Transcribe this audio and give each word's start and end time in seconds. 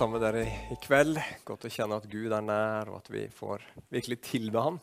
sammen 0.00 0.16
med 0.16 0.22
dere 0.24 0.46
i 0.72 0.76
kveld. 0.80 1.18
Godt 1.44 1.66
å 1.68 1.70
kjenne 1.72 1.98
at 2.00 2.06
Gud 2.08 2.32
er 2.32 2.44
nær, 2.44 2.88
og 2.88 3.02
at 3.02 3.08
vi 3.12 3.26
får 3.36 3.66
virkelig 3.92 4.16
tilbe 4.24 4.62
ham 4.64 4.78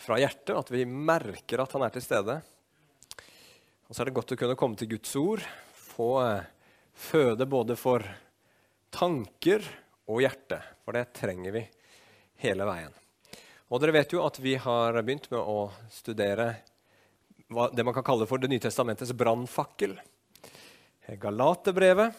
fra 0.00 0.16
hjertet. 0.22 0.54
At 0.56 0.72
vi 0.72 0.86
merker 0.88 1.60
at 1.60 1.74
han 1.76 1.84
er 1.84 1.92
til 1.92 2.04
stede. 2.06 2.38
Og 3.84 3.92
så 3.92 4.00
er 4.00 4.08
det 4.08 4.16
godt 4.16 4.32
å 4.32 4.40
kunne 4.40 4.56
komme 4.56 4.80
til 4.80 4.88
Guds 4.94 5.12
ord, 5.20 5.44
få 5.76 6.08
eh, 6.22 6.48
føde 6.96 7.44
både 7.44 7.76
for 7.76 8.08
tanker 8.94 9.68
og 10.08 10.24
hjerte. 10.24 10.62
For 10.80 10.96
det 10.96 11.10
trenger 11.20 11.58
vi 11.58 11.66
hele 12.46 12.72
veien. 12.72 12.98
Og 13.68 13.84
dere 13.84 13.98
vet 14.00 14.16
jo 14.16 14.24
at 14.24 14.40
vi 14.40 14.56
har 14.56 14.96
begynt 15.02 15.28
med 15.34 15.40
å 15.44 15.68
studere 15.92 16.54
det 17.76 17.84
man 17.84 17.92
kan 17.92 18.06
kalle 18.14 18.24
for 18.30 18.40
Det 18.40 18.48
nye 18.48 18.64
testamentets 18.64 19.12
brannfakkel. 19.12 19.98
Galaterbrevet 21.20 22.16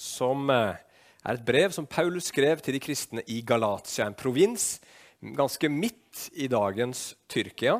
som 0.00 0.48
eh, 0.48 0.86
er 1.24 1.36
et 1.36 1.44
brev 1.44 1.74
som 1.74 1.88
Paulus 1.88 2.30
skrev 2.30 2.62
til 2.64 2.76
de 2.76 2.82
kristne 2.82 3.24
i 3.28 3.40
Galatia, 3.46 4.06
en 4.06 4.16
provins 4.16 4.78
ganske 5.20 5.68
midt 5.68 6.30
i 6.40 6.48
dagens 6.48 7.14
Tyrkia. 7.28 7.78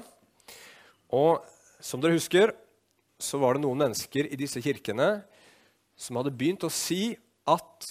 Og 1.17 1.41
som 1.81 2.03
dere 2.03 2.19
husker, 2.19 2.53
så 3.21 3.41
var 3.41 3.57
det 3.57 3.65
noen 3.65 3.81
mennesker 3.81 4.29
i 4.29 4.39
disse 4.39 4.61
kirkene 4.65 5.23
som 6.01 6.17
hadde 6.21 6.33
begynt 6.37 6.65
å 6.65 6.73
si 6.73 7.15
at 7.49 7.89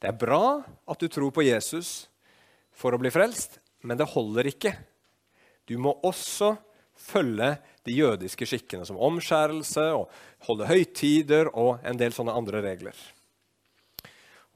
det 0.00 0.10
er 0.10 0.18
bra 0.18 0.60
at 0.62 1.02
du 1.02 1.10
tror 1.10 1.32
på 1.34 1.44
Jesus 1.44 2.08
for 2.74 2.94
å 2.94 3.00
bli 3.00 3.12
frelst, 3.12 3.58
men 3.84 3.98
det 3.98 4.08
holder 4.12 4.48
ikke. 4.50 4.72
Du 5.68 5.76
må 5.78 5.94
også 6.06 6.54
følge 7.00 7.54
de 7.86 7.96
jødiske 7.96 8.46
skikkene, 8.48 8.84
som 8.88 9.00
omskjærelse 9.00 9.86
og 9.96 10.10
holde 10.46 10.68
høytider 10.68 11.50
og 11.52 11.80
en 11.86 12.00
del 12.00 12.14
sånne 12.16 12.34
andre 12.36 12.62
regler. 12.64 12.96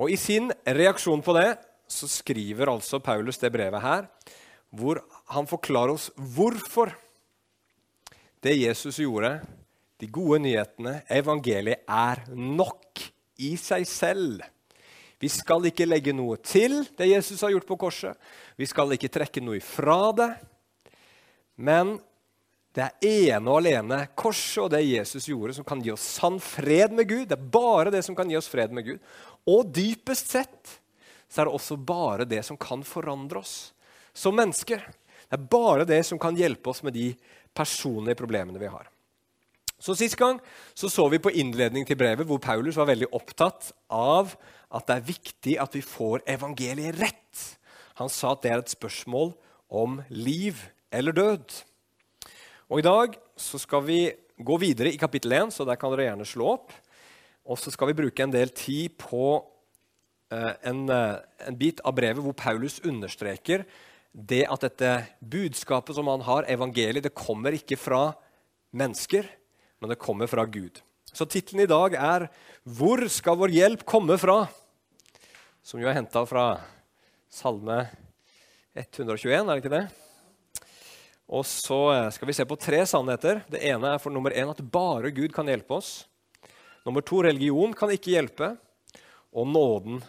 Og 0.00 0.10
I 0.10 0.18
sin 0.18 0.50
reaksjon 0.66 1.22
på 1.22 1.34
det 1.36 1.48
så 1.90 2.08
skriver 2.10 2.72
altså 2.72 2.98
Paulus 3.02 3.38
det 3.38 3.52
brevet 3.54 3.82
her, 3.84 4.08
hvor 4.74 4.98
han 5.30 5.46
forklarer 5.46 5.94
oss 5.94 6.08
hvorfor 6.16 6.90
det 8.44 8.56
Jesus 8.58 8.98
gjorde, 9.00 9.38
de 10.00 10.08
gode 10.10 10.40
nyhetene, 10.42 10.98
evangeliet, 11.08 11.84
er 11.86 12.24
nok 12.34 13.00
i 13.40 13.54
seg 13.60 13.86
selv. 13.88 14.42
Vi 15.22 15.30
skal 15.32 15.64
ikke 15.70 15.86
legge 15.86 16.12
noe 16.12 16.36
til 16.44 16.82
det 16.98 17.08
Jesus 17.08 17.40
har 17.46 17.54
gjort 17.54 17.68
på 17.68 17.78
korset. 17.86 18.18
Vi 18.58 18.66
skal 18.68 18.92
ikke 18.92 19.12
trekke 19.12 19.40
noe 19.40 19.60
ifra 19.60 20.10
det. 20.16 20.32
Men 21.56 21.94
det 22.74 22.82
er 22.82 23.06
ene 23.38 23.52
og 23.52 23.60
alene 23.62 24.00
korset 24.18 24.64
og 24.64 24.72
det 24.74 24.82
Jesus 24.82 25.28
gjorde, 25.30 25.54
som 25.56 25.66
kan 25.66 25.80
gi 25.80 25.92
oss 25.94 26.04
sann 26.18 26.40
fred 26.42 26.92
med 26.92 27.06
Gud. 27.08 27.28
Det 27.30 27.38
er 27.38 27.52
bare 27.54 27.92
det 27.94 28.02
som 28.04 28.18
kan 28.18 28.28
gi 28.28 28.36
oss 28.36 28.50
fred 28.50 28.74
med 28.74 28.88
Gud. 28.88 28.98
Og 29.50 29.68
dypest 29.74 30.32
sett 30.32 30.78
så 31.28 31.42
er 31.42 31.48
det 31.48 31.56
også 31.56 31.76
bare 31.76 32.26
det 32.28 32.42
som 32.46 32.58
kan 32.60 32.84
forandre 32.86 33.42
oss 33.42 33.72
som 34.14 34.36
mennesker. 34.38 34.82
Det 35.28 35.38
er 35.38 35.48
bare 35.50 35.86
det 35.88 36.00
som 36.06 36.20
kan 36.20 36.36
hjelpe 36.38 36.70
oss 36.70 36.84
med 36.86 36.94
de 36.94 37.10
personlige 37.54 38.18
problemene 38.18 38.60
vi 38.60 38.70
har. 38.70 38.86
Så 39.78 39.96
Sist 39.98 40.16
gang 40.16 40.38
så, 40.72 40.88
så 40.88 41.08
vi 41.12 41.20
på 41.20 41.32
innledning 41.34 41.84
til 41.84 41.98
brevet 41.98 42.26
hvor 42.28 42.40
Paulus 42.40 42.78
var 42.78 42.88
veldig 42.88 43.10
opptatt 43.12 43.72
av 43.92 44.32
at 44.74 44.86
det 44.88 44.96
er 44.96 45.08
viktig 45.10 45.56
at 45.60 45.74
vi 45.76 45.82
får 45.84 46.24
evangeliet 46.30 46.96
rett. 47.02 47.42
Han 48.00 48.08
sa 48.10 48.32
at 48.32 48.44
det 48.44 48.52
er 48.52 48.62
et 48.62 48.72
spørsmål 48.72 49.34
om 49.68 49.98
liv 50.08 50.62
eller 50.94 51.14
død. 51.14 51.58
Og 52.70 52.80
I 52.80 52.86
dag 52.86 53.18
så 53.36 53.60
skal 53.60 53.84
vi 53.86 53.98
gå 54.38 54.56
videre 54.62 54.94
i 54.94 54.98
kapittel 54.98 55.34
1, 55.36 55.52
så 55.54 55.66
der 55.66 55.78
kan 55.78 55.92
dere 55.92 56.08
gjerne 56.08 56.26
slå 56.26 56.54
opp. 56.56 56.72
Og 57.44 57.60
så 57.60 57.72
skal 57.72 57.90
vi 57.90 57.98
bruke 57.98 58.24
en 58.24 58.32
del 58.32 58.52
tid 58.56 58.94
på 59.00 59.26
uh, 59.40 60.52
en, 60.64 60.84
uh, 60.88 61.20
en, 61.44 61.58
bit 61.58 61.82
av 61.84 61.96
brevet 61.96 62.24
hvor 62.24 62.36
Paulus 62.36 62.80
understreker 62.84 63.66
det 64.14 64.44
at 64.46 64.64
dette 64.64 64.90
budskapet 65.18 65.96
som 65.96 66.08
han 66.08 66.22
har, 66.24 66.46
evangeliet, 66.48 67.02
det 67.04 67.16
kommer 67.18 67.56
ikke 67.56 67.76
fra 67.80 68.12
mennesker, 68.74 69.26
men 69.82 69.90
det 69.90 70.00
kommer 70.00 70.30
fra 70.30 70.46
Gud. 70.46 70.78
Så 71.14 71.26
tittelen 71.30 71.64
i 71.64 71.70
dag 71.70 71.94
er 71.94 72.28
'Hvor 72.66 73.08
skal 73.08 73.36
vår 73.36 73.50
hjelp 73.50 73.84
komme 73.84 74.18
fra?' 74.18 74.48
Som 75.62 75.80
jo 75.80 75.88
er 75.88 75.94
henta 75.94 76.24
fra 76.26 76.60
Salme 77.30 77.88
121, 78.74 79.48
er 79.48 79.54
det 79.54 79.64
ikke 79.64 79.78
det? 79.78 79.86
Og 81.28 81.44
så 81.46 81.78
eh, 81.94 82.10
skal 82.12 82.28
vi 82.28 82.36
se 82.36 82.44
på 82.44 82.58
tre 82.60 82.82
sannheter. 82.86 83.40
Det 83.48 83.62
ene 83.64 83.94
er 83.94 84.02
for 84.02 84.12
nummer 84.12 84.30
én 84.30 84.50
at 84.50 84.60
bare 84.60 85.10
Gud 85.14 85.32
kan 85.32 85.46
hjelpe 85.46 85.78
oss. 85.78 86.04
Nummer 86.84 87.04
to 87.04 87.22
religion 87.24 87.72
kan 87.76 87.92
ikke 87.94 88.14
hjelpe. 88.14 88.54
Og 89.34 89.48
nåden 89.50 90.02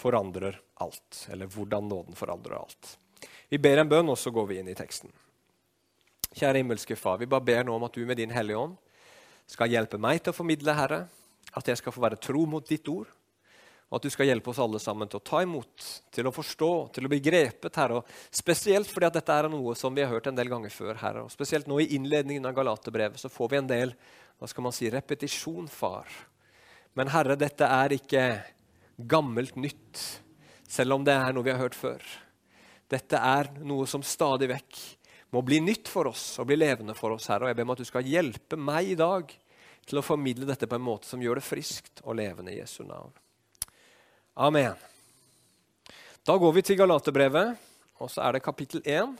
forandrer 0.00 0.58
alt. 0.82 1.26
Eller 1.30 1.50
hvordan 1.52 1.88
nåden 1.88 2.18
forandrer 2.18 2.58
alt. 2.58 2.96
Vi 3.48 3.58
ber 3.58 3.80
en 3.80 3.88
bønn, 3.88 4.08
og 4.08 4.18
så 4.18 4.32
går 4.34 4.46
vi 4.50 4.58
inn 4.60 4.68
i 4.68 4.76
teksten. 4.78 5.12
Kjære 6.36 6.60
himmelske 6.60 6.96
Far, 6.98 7.18
vi 7.18 7.26
bare 7.30 7.44
ber 7.44 7.64
nå 7.64 7.74
om 7.74 7.86
at 7.86 7.94
du 7.96 8.04
med 8.06 8.18
din 8.20 8.32
Hellige 8.34 8.60
Ånd 8.60 8.76
skal 9.48 9.72
hjelpe 9.72 9.96
meg 10.00 10.20
til 10.20 10.34
å 10.34 10.36
formidle, 10.36 10.74
Herre, 10.76 11.06
at 11.56 11.70
jeg 11.70 11.80
skal 11.80 11.94
få 11.94 12.02
være 12.04 12.18
tro 12.20 12.42
mot 12.50 12.66
ditt 12.68 12.88
ord, 12.92 13.08
og 13.88 13.96
at 13.96 14.04
du 14.04 14.12
skal 14.12 14.28
hjelpe 14.28 14.52
oss 14.52 14.60
alle 14.60 14.76
sammen 14.82 15.08
til 15.08 15.16
å 15.16 15.24
ta 15.24 15.40
imot, 15.40 15.86
til 16.12 16.28
å 16.28 16.34
forstå, 16.34 16.70
til 16.92 17.08
å 17.08 17.10
bli 17.10 17.22
grepet, 17.24 17.78
Herre. 17.80 18.02
Og 18.02 18.36
spesielt 18.36 18.90
fordi 18.92 19.08
at 19.08 19.16
dette 19.16 19.38
er 19.40 19.48
noe 19.48 19.72
som 19.80 19.96
vi 19.96 20.04
har 20.04 20.12
hørt 20.12 20.28
en 20.28 20.36
del 20.36 20.52
ganger 20.52 20.74
før, 20.74 20.98
Herre. 21.00 21.24
Og 21.24 21.32
spesielt 21.32 21.70
nå 21.70 21.80
i 21.80 21.88
innledningen 21.96 22.44
av 22.50 22.56
Galaterbrevet 22.58 23.22
så 23.22 23.32
får 23.32 23.54
vi 23.54 23.60
en 23.62 23.72
del 23.72 23.94
hva 24.38 24.48
skal 24.50 24.64
man 24.66 24.74
si, 24.74 24.88
repetisjon, 24.90 25.66
far. 25.70 26.06
Men 26.94 27.10
Herre, 27.12 27.36
dette 27.38 27.66
er 27.66 27.94
ikke 27.96 28.24
gammelt 28.98 29.58
nytt, 29.58 30.02
selv 30.68 30.98
om 30.98 31.04
det 31.06 31.14
er 31.14 31.34
noe 31.34 31.46
vi 31.46 31.54
har 31.54 31.62
hørt 31.62 31.78
før. 31.78 32.02
Dette 32.88 33.18
er 33.20 33.50
noe 33.66 33.86
som 33.90 34.04
stadig 34.06 34.48
vekk 34.50 34.78
må 35.34 35.42
bli 35.44 35.58
nytt 35.60 35.90
for 35.92 36.08
oss 36.08 36.38
og 36.40 36.48
bli 36.48 36.56
levende 36.56 36.94
for 36.96 37.12
oss, 37.16 37.28
Herre. 37.28 37.46
Og 37.46 37.52
jeg 37.52 37.58
ber 37.58 37.66
om 37.66 37.74
at 37.74 37.82
du 37.82 37.88
skal 37.88 38.08
hjelpe 38.08 38.56
meg 38.56 38.94
i 38.94 38.98
dag 38.98 39.32
til 39.88 40.00
å 40.00 40.04
formidle 40.04 40.48
dette 40.48 40.68
på 40.68 40.76
en 40.78 40.84
måte 40.84 41.08
som 41.08 41.20
gjør 41.20 41.40
det 41.40 41.46
friskt 41.46 42.02
og 42.04 42.16
levende 42.20 42.54
i 42.54 42.60
Jesu 42.60 42.82
navn. 42.88 43.12
Amen. 44.38 44.76
Da 46.24 46.36
går 46.36 46.52
vi 46.56 46.64
til 46.64 46.78
Galaterbrevet, 46.80 47.56
og 47.98 48.12
så 48.12 48.22
er 48.24 48.36
det 48.36 48.44
kapittel 48.44 48.82
1. 48.84 49.16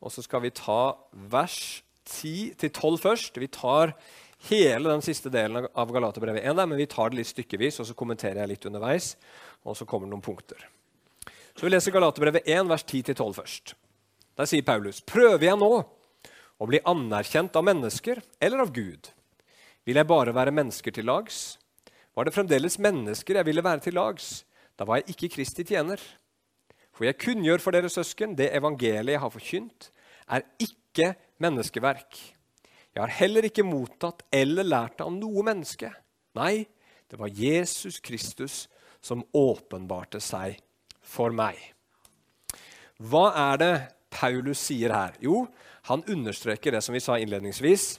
Og 0.00 0.12
så 0.12 0.24
skal 0.24 0.42
vi 0.44 0.52
ta 0.56 0.96
vers 1.30 1.82
10-12 2.08 3.00
først. 3.00 3.36
Vi 3.40 3.48
tar 3.52 3.92
hele 4.48 4.88
den 4.88 5.02
siste 5.04 5.30
delen 5.32 5.68
av 5.68 5.92
Galaterbrevet 5.92 6.44
1, 6.48 6.56
men 6.64 6.78
vi 6.78 6.88
tar 6.88 7.12
det 7.12 7.20
litt 7.20 7.30
stykkevis, 7.30 7.80
og 7.82 7.88
så 7.88 7.96
kommenterer 7.98 8.42
jeg 8.42 8.54
litt 8.54 8.66
underveis. 8.70 9.14
Og 9.68 9.76
så 9.76 9.84
kommer 9.84 10.08
det 10.08 10.14
noen 10.14 10.24
punkter. 10.24 10.66
Så 11.54 11.66
Vi 11.66 11.72
leser 11.72 11.92
Galaterbrevet 11.92 12.46
1, 12.48 12.68
vers 12.70 12.84
10-12 12.84 13.34
først. 13.36 13.74
Der 14.38 14.48
sier 14.48 14.64
Paulus.: 14.64 15.02
Prøver 15.04 15.44
jeg 15.44 15.58
nå 15.60 15.72
å 16.60 16.68
bli 16.68 16.80
anerkjent 16.88 17.56
av 17.56 17.66
mennesker 17.66 18.22
eller 18.40 18.64
av 18.64 18.72
Gud? 18.72 19.10
Vil 19.84 19.96
jeg 19.96 20.08
bare 20.08 20.32
være 20.32 20.54
mennesker 20.54 20.94
til 20.94 21.04
lags? 21.04 21.58
Var 22.16 22.24
det 22.24 22.34
fremdeles 22.34 22.78
mennesker 22.78 23.36
jeg 23.36 23.46
ville 23.46 23.64
være 23.64 23.84
til 23.84 23.94
lags? 23.98 24.44
Da 24.78 24.86
var 24.88 25.00
jeg 25.00 25.12
ikke 25.12 25.34
Kristi 25.36 25.64
tjener. 25.64 26.00
For 26.96 27.04
jeg 27.04 27.20
kunngjør 27.20 27.60
for 27.60 27.76
dere 27.76 27.88
søsken, 27.92 28.34
det 28.36 28.50
evangeliet 28.56 29.14
jeg 29.14 29.20
har 29.20 29.32
forkynt, 29.32 29.90
er 30.28 30.44
ikke 30.60 31.14
menneskeverk. 31.40 32.18
Jeg 33.00 33.06
har 33.08 33.16
heller 33.16 33.46
ikke 33.48 33.64
mottatt 33.64 34.26
eller 34.28 34.66
lært 34.66 34.98
av 35.00 35.08
noe 35.14 35.40
menneske. 35.40 35.88
Nei, 36.36 36.66
det 37.08 37.16
var 37.16 37.32
Jesus 37.32 37.96
Kristus 38.04 38.66
som 39.00 39.22
åpenbarte 39.32 40.20
seg 40.20 40.58
for 41.00 41.32
meg. 41.32 41.56
Hva 43.00 43.30
er 43.32 43.62
det 43.62 43.72
Paulus 44.12 44.60
sier 44.68 44.92
her? 44.92 45.16
Jo, 45.24 45.46
han 45.88 46.04
understreker 46.12 46.76
det 46.76 46.82
som 46.84 46.92
vi 46.92 47.00
sa 47.00 47.16
innledningsvis, 47.16 47.94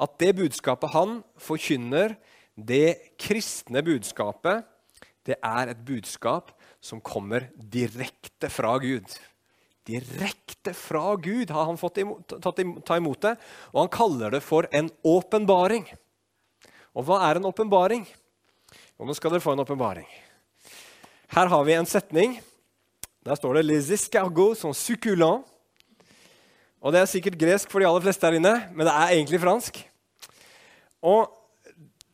at 0.00 0.16
det 0.16 0.32
budskapet 0.40 0.96
han 0.96 1.18
forkynner, 1.36 2.16
det 2.56 3.18
kristne 3.20 3.84
budskapet, 3.84 4.64
det 5.28 5.36
er 5.44 5.74
et 5.74 5.84
budskap 5.84 6.54
som 6.80 7.04
kommer 7.04 7.50
direkte 7.60 8.48
fra 8.48 8.78
Gud. 8.80 9.12
Direkte 9.88 10.74
fra 10.76 11.16
Gud 11.16 11.50
har 11.50 11.64
han 11.64 11.78
fått 11.80 12.02
imot, 12.02 12.28
tatt, 12.28 12.60
ta 12.84 12.96
imot 13.00 13.22
det, 13.24 13.34
og 13.72 13.80
han 13.80 13.92
kaller 13.92 14.36
det 14.36 14.42
for 14.44 14.68
en 14.76 14.90
åpenbaring. 15.06 15.86
Og 16.92 17.06
hva 17.08 17.22
er 17.28 17.38
en 17.38 17.48
åpenbaring? 17.48 18.04
nå 18.98 19.14
skal 19.14 19.32
dere 19.32 19.40
få 19.40 19.54
en 19.54 19.62
åpenbaring. 19.62 20.08
Her 21.32 21.46
har 21.46 21.64
vi 21.64 21.76
en 21.76 21.86
setning. 21.86 22.40
Der 23.24 23.34
står 23.34 23.54
det 23.54 23.62
'Les 23.62 23.90
escargots 23.90 24.60
sont 24.60 24.76
succulents'. 24.76 25.44
Og 26.80 26.92
Det 26.92 27.00
er 27.00 27.06
sikkert 27.06 27.38
gresk 27.38 27.70
for 27.70 27.78
de 27.80 27.86
aller 27.86 28.00
fleste 28.00 28.26
her 28.26 28.36
inne, 28.38 28.70
men 28.74 28.86
det 28.86 28.94
er 28.94 29.14
egentlig 29.14 29.40
fransk. 29.40 29.88
Og 31.02 31.30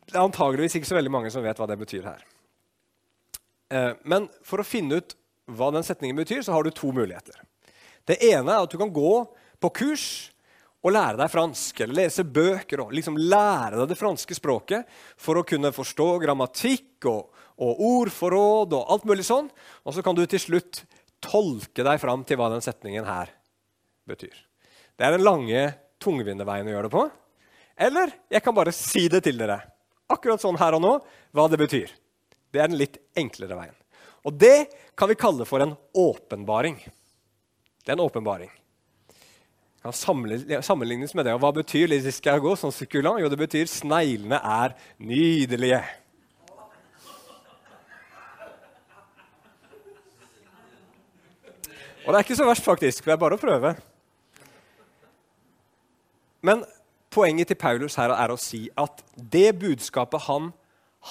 det 0.06 0.15
er 0.15 0.25
antageligvis 0.25 0.75
ikke 0.75 0.88
så 0.88 0.94
veldig 0.94 1.11
mange 1.11 1.31
som 1.31 1.43
vet 1.43 1.59
hva 1.59 1.67
det 1.67 1.79
betyr 1.79 2.03
her. 2.03 2.25
Eh, 3.71 3.93
men 4.05 4.29
for 4.43 4.59
å 4.59 4.67
finne 4.67 5.00
ut 5.00 5.15
hva 5.47 5.71
den 5.75 5.82
setningen 5.82 6.17
betyr, 6.17 6.43
så 6.43 6.53
har 6.53 6.62
du 6.62 6.71
to 6.71 6.93
muligheter. 6.93 7.35
Det 8.09 8.21
ene 8.29 8.53
er 8.53 8.65
at 8.65 8.73
du 8.73 8.79
kan 8.81 8.93
gå 8.93 9.12
på 9.62 9.71
kurs 9.81 10.06
og 10.85 10.93
lære 10.93 11.17
deg 11.17 11.33
fransk 11.33 11.81
eller 11.81 11.97
lese 12.03 12.25
bøker 12.29 12.83
og 12.85 12.93
liksom 12.93 13.17
lære 13.17 13.79
deg 13.79 13.93
det 13.93 13.97
franske 13.97 14.37
språket 14.37 14.91
for 15.17 15.41
å 15.41 15.47
kunne 15.49 15.73
forstå 15.73 16.09
grammatikk 16.27 17.09
og, 17.09 17.31
og 17.65 17.85
ordforråd 17.89 18.77
og 18.77 18.93
alt 18.93 19.06
mulig 19.09 19.25
sånn. 19.25 19.49
Og 19.89 19.97
så 19.97 20.05
kan 20.05 20.17
du 20.17 20.27
til 20.29 20.43
slutt 20.43 20.83
tolke 21.25 21.87
deg 21.87 22.01
fram 22.03 22.25
til 22.29 22.37
hva 22.37 22.51
den 22.53 22.65
setningen 22.65 23.09
her 23.09 23.33
betyr. 24.09 24.35
Det 24.95 25.07
er 25.07 25.17
den 25.17 25.25
lange, 25.25 25.62
tungvinte 26.03 26.45
veien 26.47 26.69
å 26.69 26.75
gjøre 26.75 26.91
det 26.91 26.95
på. 26.95 27.05
Eller 27.87 28.12
jeg 28.31 28.45
kan 28.45 28.55
bare 28.55 28.75
si 28.77 29.07
det 29.11 29.25
til 29.25 29.41
dere, 29.41 29.57
akkurat 30.12 30.43
sånn 30.43 30.61
her 30.61 30.77
og 30.77 30.85
nå, 30.85 30.93
hva 31.35 31.47
det 31.50 31.59
betyr. 31.65 31.89
Det 32.53 32.61
er 32.61 32.69
den 32.69 32.79
litt 32.79 33.00
enklere 33.19 33.57
veien. 33.59 33.75
Og 34.29 34.37
det 34.39 34.69
kan 34.97 35.11
vi 35.11 35.17
kalle 35.19 35.49
for 35.49 35.65
en 35.65 35.75
åpenbaring. 35.97 36.77
Det 37.85 37.93
er 37.93 37.99
en 37.99 38.07
åpenbaring 38.07 38.53
kan 39.85 40.63
sammenlignes 40.63 41.13
med 41.15 41.27
det. 41.27 41.35
Og 41.37 41.43
hva 41.43 41.51
betyr 41.53 41.91
les 41.93 42.07
escargots 42.09 42.63
som 42.65 42.73
sukkulant? 42.73 43.21
Jo, 43.21 43.29
det 43.29 43.37
betyr 43.37 43.69
sneglene 43.69 44.39
er 44.41 44.73
nydelige. 44.97 45.83
Og 52.05 52.13
det 52.13 52.17
er 52.17 52.25
ikke 52.25 52.37
så 52.37 52.49
verst, 52.49 52.65
faktisk. 52.65 53.05
Det 53.05 53.13
er 53.13 53.21
bare 53.21 53.37
å 53.37 53.41
prøve. 53.41 53.75
Men 56.45 56.65
poenget 57.13 57.53
til 57.53 57.61
Paulus 57.61 57.97
her 58.01 58.13
er 58.13 58.33
å 58.33 58.41
si 58.41 58.67
at 58.81 59.05
det 59.17 59.51
budskapet 59.61 60.25
han 60.31 60.51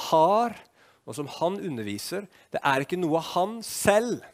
har, 0.10 0.58
og 1.06 1.18
som 1.18 1.30
han 1.40 1.62
underviser, 1.62 2.26
det 2.54 2.62
er 2.62 2.86
ikke 2.86 3.02
noe 3.02 3.22
han 3.34 3.60
selv 3.66 4.26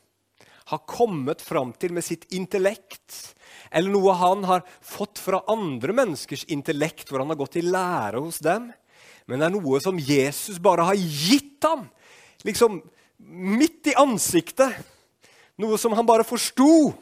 har 0.70 0.86
kommet 0.90 1.42
fram 1.42 1.74
til 1.78 1.94
med 1.96 2.06
sitt 2.06 2.28
intellekt, 2.36 3.36
eller 3.74 3.94
noe 3.94 4.14
han 4.18 4.46
har 4.50 4.64
fått 4.86 5.22
fra 5.22 5.42
andre 5.50 5.94
menneskers 5.98 6.46
intellekt, 6.54 7.10
hvor 7.10 7.24
han 7.24 7.34
har 7.34 7.40
gått 7.40 7.58
i 7.60 7.66
lære 7.66 8.22
hos 8.22 8.42
dem. 8.46 8.70
Men 9.30 9.42
det 9.42 9.50
er 9.50 9.56
noe 9.56 9.82
som 9.82 10.00
Jesus 10.02 10.58
bare 10.62 10.88
har 10.90 10.98
gitt 10.98 11.62
ham, 11.66 11.88
liksom 12.46 12.80
midt 13.20 13.92
i 13.92 13.98
ansiktet. 14.00 14.78
Noe 15.60 15.78
som 15.78 15.94
han 15.98 16.08
bare 16.08 16.26
forsto. 16.26 16.94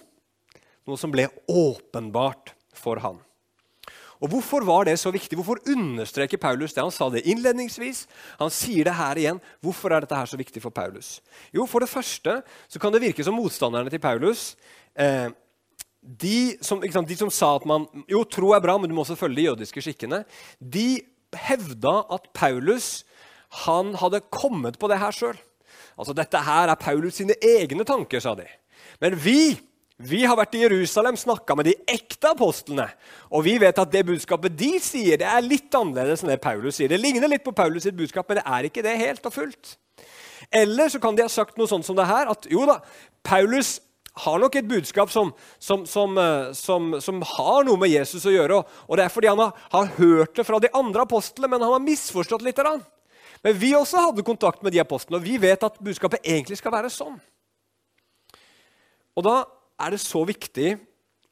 Noe 0.87 0.99
som 0.99 1.11
ble 1.13 1.27
åpenbart 1.51 2.55
for 2.75 2.99
han. 3.03 3.19
Og 4.21 4.31
Hvorfor 4.31 4.65
var 4.65 4.87
det 4.87 4.97
så 4.99 5.11
viktig? 5.13 5.37
Hvorfor 5.37 5.61
understreker 5.69 6.37
Paulus 6.41 6.73
det? 6.73 6.83
Han 6.83 6.93
sa 6.93 7.09
det 7.13 7.25
innledningsvis. 7.29 8.05
Han 8.39 8.49
sier 8.53 8.87
det 8.87 8.95
her 8.97 9.19
igjen. 9.19 9.41
Hvorfor 9.61 9.93
er 9.93 10.05
dette 10.05 10.17
her 10.17 10.29
så 10.29 10.39
viktig 10.39 10.61
for 10.63 10.73
Paulus? 10.73 11.19
Jo, 11.53 11.65
For 11.65 11.79
det 11.79 11.89
første 11.89 12.41
så 12.67 12.79
kan 12.79 12.93
det 12.93 13.03
virke 13.03 13.23
som 13.23 13.37
motstanderne 13.37 13.93
til 13.93 14.01
Paulus 14.01 14.55
eh, 14.97 15.29
de 16.01 16.57
som, 16.63 16.81
sant, 16.91 17.07
de 17.09 17.17
som, 17.19 17.29
sa 17.33 17.55
at 17.57 17.65
man 17.67 17.85
jo, 18.07 18.23
tro 18.23 18.53
er 18.55 18.63
bra, 18.63 18.77
men 18.77 18.89
du 18.89 18.95
må 18.95 19.03
også 19.03 19.17
følge 19.19 19.41
de 19.41 19.47
jødiske 19.49 19.83
skikkene, 19.83 20.21
de 20.59 21.01
hevda 21.35 21.99
at 22.15 22.29
Paulus 22.37 23.03
han 23.65 23.93
hadde 23.99 24.23
kommet 24.31 24.79
på 24.79 24.87
det 24.91 24.99
her 25.01 25.15
sjøl. 25.15 25.37
Altså, 25.97 26.13
dette 26.15 26.39
her 26.45 26.71
er 26.71 26.79
Paulus 26.79 27.19
sine 27.19 27.35
egne 27.43 27.85
tanker, 27.87 28.21
sa 28.23 28.35
de. 28.37 28.45
Men 29.01 29.17
vi 29.19 29.57
vi 29.97 30.19
har 30.29 30.38
vært 30.38 30.53
i 30.53 30.61
Jerusalem, 30.61 31.15
snakka 31.17 31.55
med 31.57 31.65
de 31.71 31.73
ekte 31.89 32.29
apostlene. 32.29 32.85
Og 33.33 33.41
vi 33.47 33.55
vet 33.61 33.79
at 33.81 33.89
det 33.89 34.03
budskapet 34.05 34.53
de 34.53 34.75
sier, 34.83 35.17
det 35.17 35.25
er 35.25 35.41
litt 35.41 35.73
annerledes 35.73 36.21
enn 36.21 36.29
det 36.29 36.41
Paulus 36.44 36.77
sier. 36.77 36.91
Det 36.91 36.99
ligner 37.01 37.31
litt 37.31 37.45
på 37.45 37.55
Paulus 37.57 37.88
sitt 37.88 37.97
budskap, 37.97 38.29
men 38.29 38.38
det 38.38 38.45
er 38.45 38.67
ikke 38.69 38.85
det 38.85 38.94
helt 38.99 39.25
og 39.25 39.33
fullt. 39.33 39.73
Eller 40.53 40.94
så 40.94 41.01
kan 41.01 41.17
de 41.17 41.25
ha 41.25 41.31
sagt 41.31 41.57
noe 41.57 41.69
sånt 41.69 41.88
som 41.88 41.97
det 41.97 42.05
her, 42.05 42.29
at 42.29 42.45
jo 42.51 42.67
da, 42.69 42.77
Paulus 43.25 43.79
har 44.21 44.38
nok 44.41 44.55
et 44.57 44.69
budskap 44.69 45.09
som, 45.13 45.31
som, 45.57 45.83
som, 45.89 46.13
eh, 46.21 46.53
som, 46.53 47.25
har 47.33 47.65
noe 47.65 47.81
med 47.81 47.91
Jesus 47.91 48.25
å 48.29 48.33
gjøre. 48.33 48.61
Og 48.85 48.97
det 48.97 49.07
er 49.07 49.13
fordi 49.13 49.31
han 49.33 49.41
har, 49.41 49.57
har 49.73 49.91
hørt 49.97 50.38
det 50.38 50.45
fra 50.45 50.61
de 50.61 50.71
andre 50.77 51.05
apostlene, 51.09 51.50
men 51.51 51.65
han 51.65 51.73
har 51.73 51.85
misforstått 51.85 52.45
litt. 52.45 52.61
Men 52.61 53.57
vi 53.57 53.73
også 53.77 54.09
hadde 54.09 54.25
kontakt 54.25 54.61
med 54.65 54.77
de 54.77 54.81
apostlene, 54.85 55.17
og 55.17 55.25
vi 55.25 55.41
vet 55.41 55.65
at 55.65 55.81
budskapet 55.81 56.21
egentlig 56.21 56.61
skal 56.61 56.77
være 56.77 56.93
sånn. 56.93 57.17
Og 59.17 59.25
da 59.25 59.41
er 59.77 59.94
det 59.94 60.01
så 60.01 60.24
viktig 60.27 60.75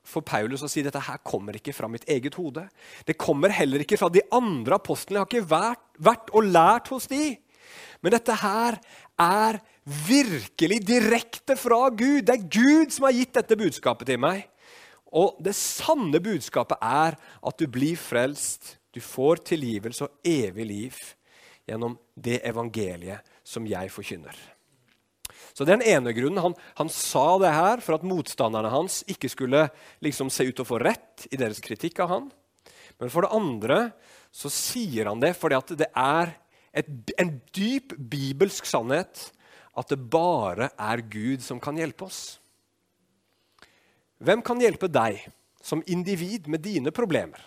for 0.06 0.26
Paulus 0.26 0.64
å 0.66 0.70
si 0.70 0.84
dette 0.86 1.02
her 1.02 1.22
kommer 1.26 1.58
ikke 1.58 1.74
fra 1.74 1.90
mitt 1.90 2.06
eget 2.12 2.38
hode. 2.38 2.68
Det 3.08 3.18
kommer 3.18 3.54
heller 3.54 3.82
ikke 3.82 3.98
fra 3.98 4.12
de 4.14 4.22
andre 4.36 4.78
apostlene. 4.78 5.18
Jeg 5.18 5.26
har 5.26 5.32
ikke 5.32 5.54
vært, 5.56 5.86
vært 5.98 6.34
og 6.38 6.52
lært 6.54 6.92
hos 6.94 7.10
de. 7.10 7.34
Men 8.06 8.14
dette 8.14 8.36
her 8.38 8.78
er 9.22 9.60
virkelig 9.86 10.80
direkte 10.86 11.58
fra 11.58 11.88
Gud. 11.90 12.26
Det 12.28 12.36
er 12.36 12.50
Gud 12.50 12.94
som 12.94 13.08
har 13.08 13.18
gitt 13.18 13.34
dette 13.38 13.58
budskapet 13.58 14.12
til 14.12 14.22
meg. 14.22 14.46
Og 15.16 15.38
det 15.42 15.56
sanne 15.58 16.22
budskapet 16.22 16.82
er 16.86 17.18
at 17.18 17.62
du 17.62 17.66
blir 17.72 17.98
frelst. 17.98 18.76
Du 18.94 19.02
får 19.02 19.42
tilgivelse 19.50 20.06
og 20.06 20.28
evig 20.28 20.68
liv 20.70 21.00
gjennom 21.66 21.98
det 22.14 22.44
evangeliet 22.46 23.26
som 23.46 23.66
jeg 23.68 23.92
forkynner. 23.92 24.36
Så 25.56 25.64
Det 25.64 25.72
er 25.72 25.80
den 25.80 25.88
ene 25.88 26.12
grunnen. 26.12 26.42
Han, 26.44 26.56
han, 26.76 26.90
sa 26.92 27.38
det 27.40 27.54
her 27.56 27.84
for 27.84 27.96
at 27.96 28.04
motstanderne 28.04 28.74
hans 28.74 29.04
ikke 29.08 29.32
skulle 29.32 29.62
liksom 30.04 30.28
se 30.34 30.50
ut 30.50 30.56
til 30.58 30.66
å 30.66 30.68
få 30.68 30.82
rett 30.84 31.30
i 31.32 31.40
deres 31.40 31.64
kritikk 31.64 32.02
av 32.04 32.12
han. 32.12 32.26
Men 33.00 33.12
for 33.12 33.24
det 33.24 33.36
andre 33.36 33.80
så 34.36 34.52
sier 34.52 35.08
han 35.08 35.22
det 35.24 35.32
fordi 35.40 35.80
det 35.80 35.88
er 35.96 36.34
et, 36.76 36.90
en 37.16 37.38
dyp 37.56 37.96
bibelsk 37.96 38.68
sannhet 38.68 39.30
at 39.76 39.92
det 39.92 40.00
bare 40.12 40.74
er 40.76 41.04
Gud 41.08 41.44
som 41.44 41.62
kan 41.64 41.80
hjelpe 41.80 42.08
oss. 42.08 42.38
Hvem 44.20 44.44
kan 44.44 44.60
hjelpe 44.60 44.92
deg 44.92 45.24
som 45.64 45.84
individ 45.88 46.50
med 46.52 46.64
dine 46.68 46.92
problemer? 46.96 47.40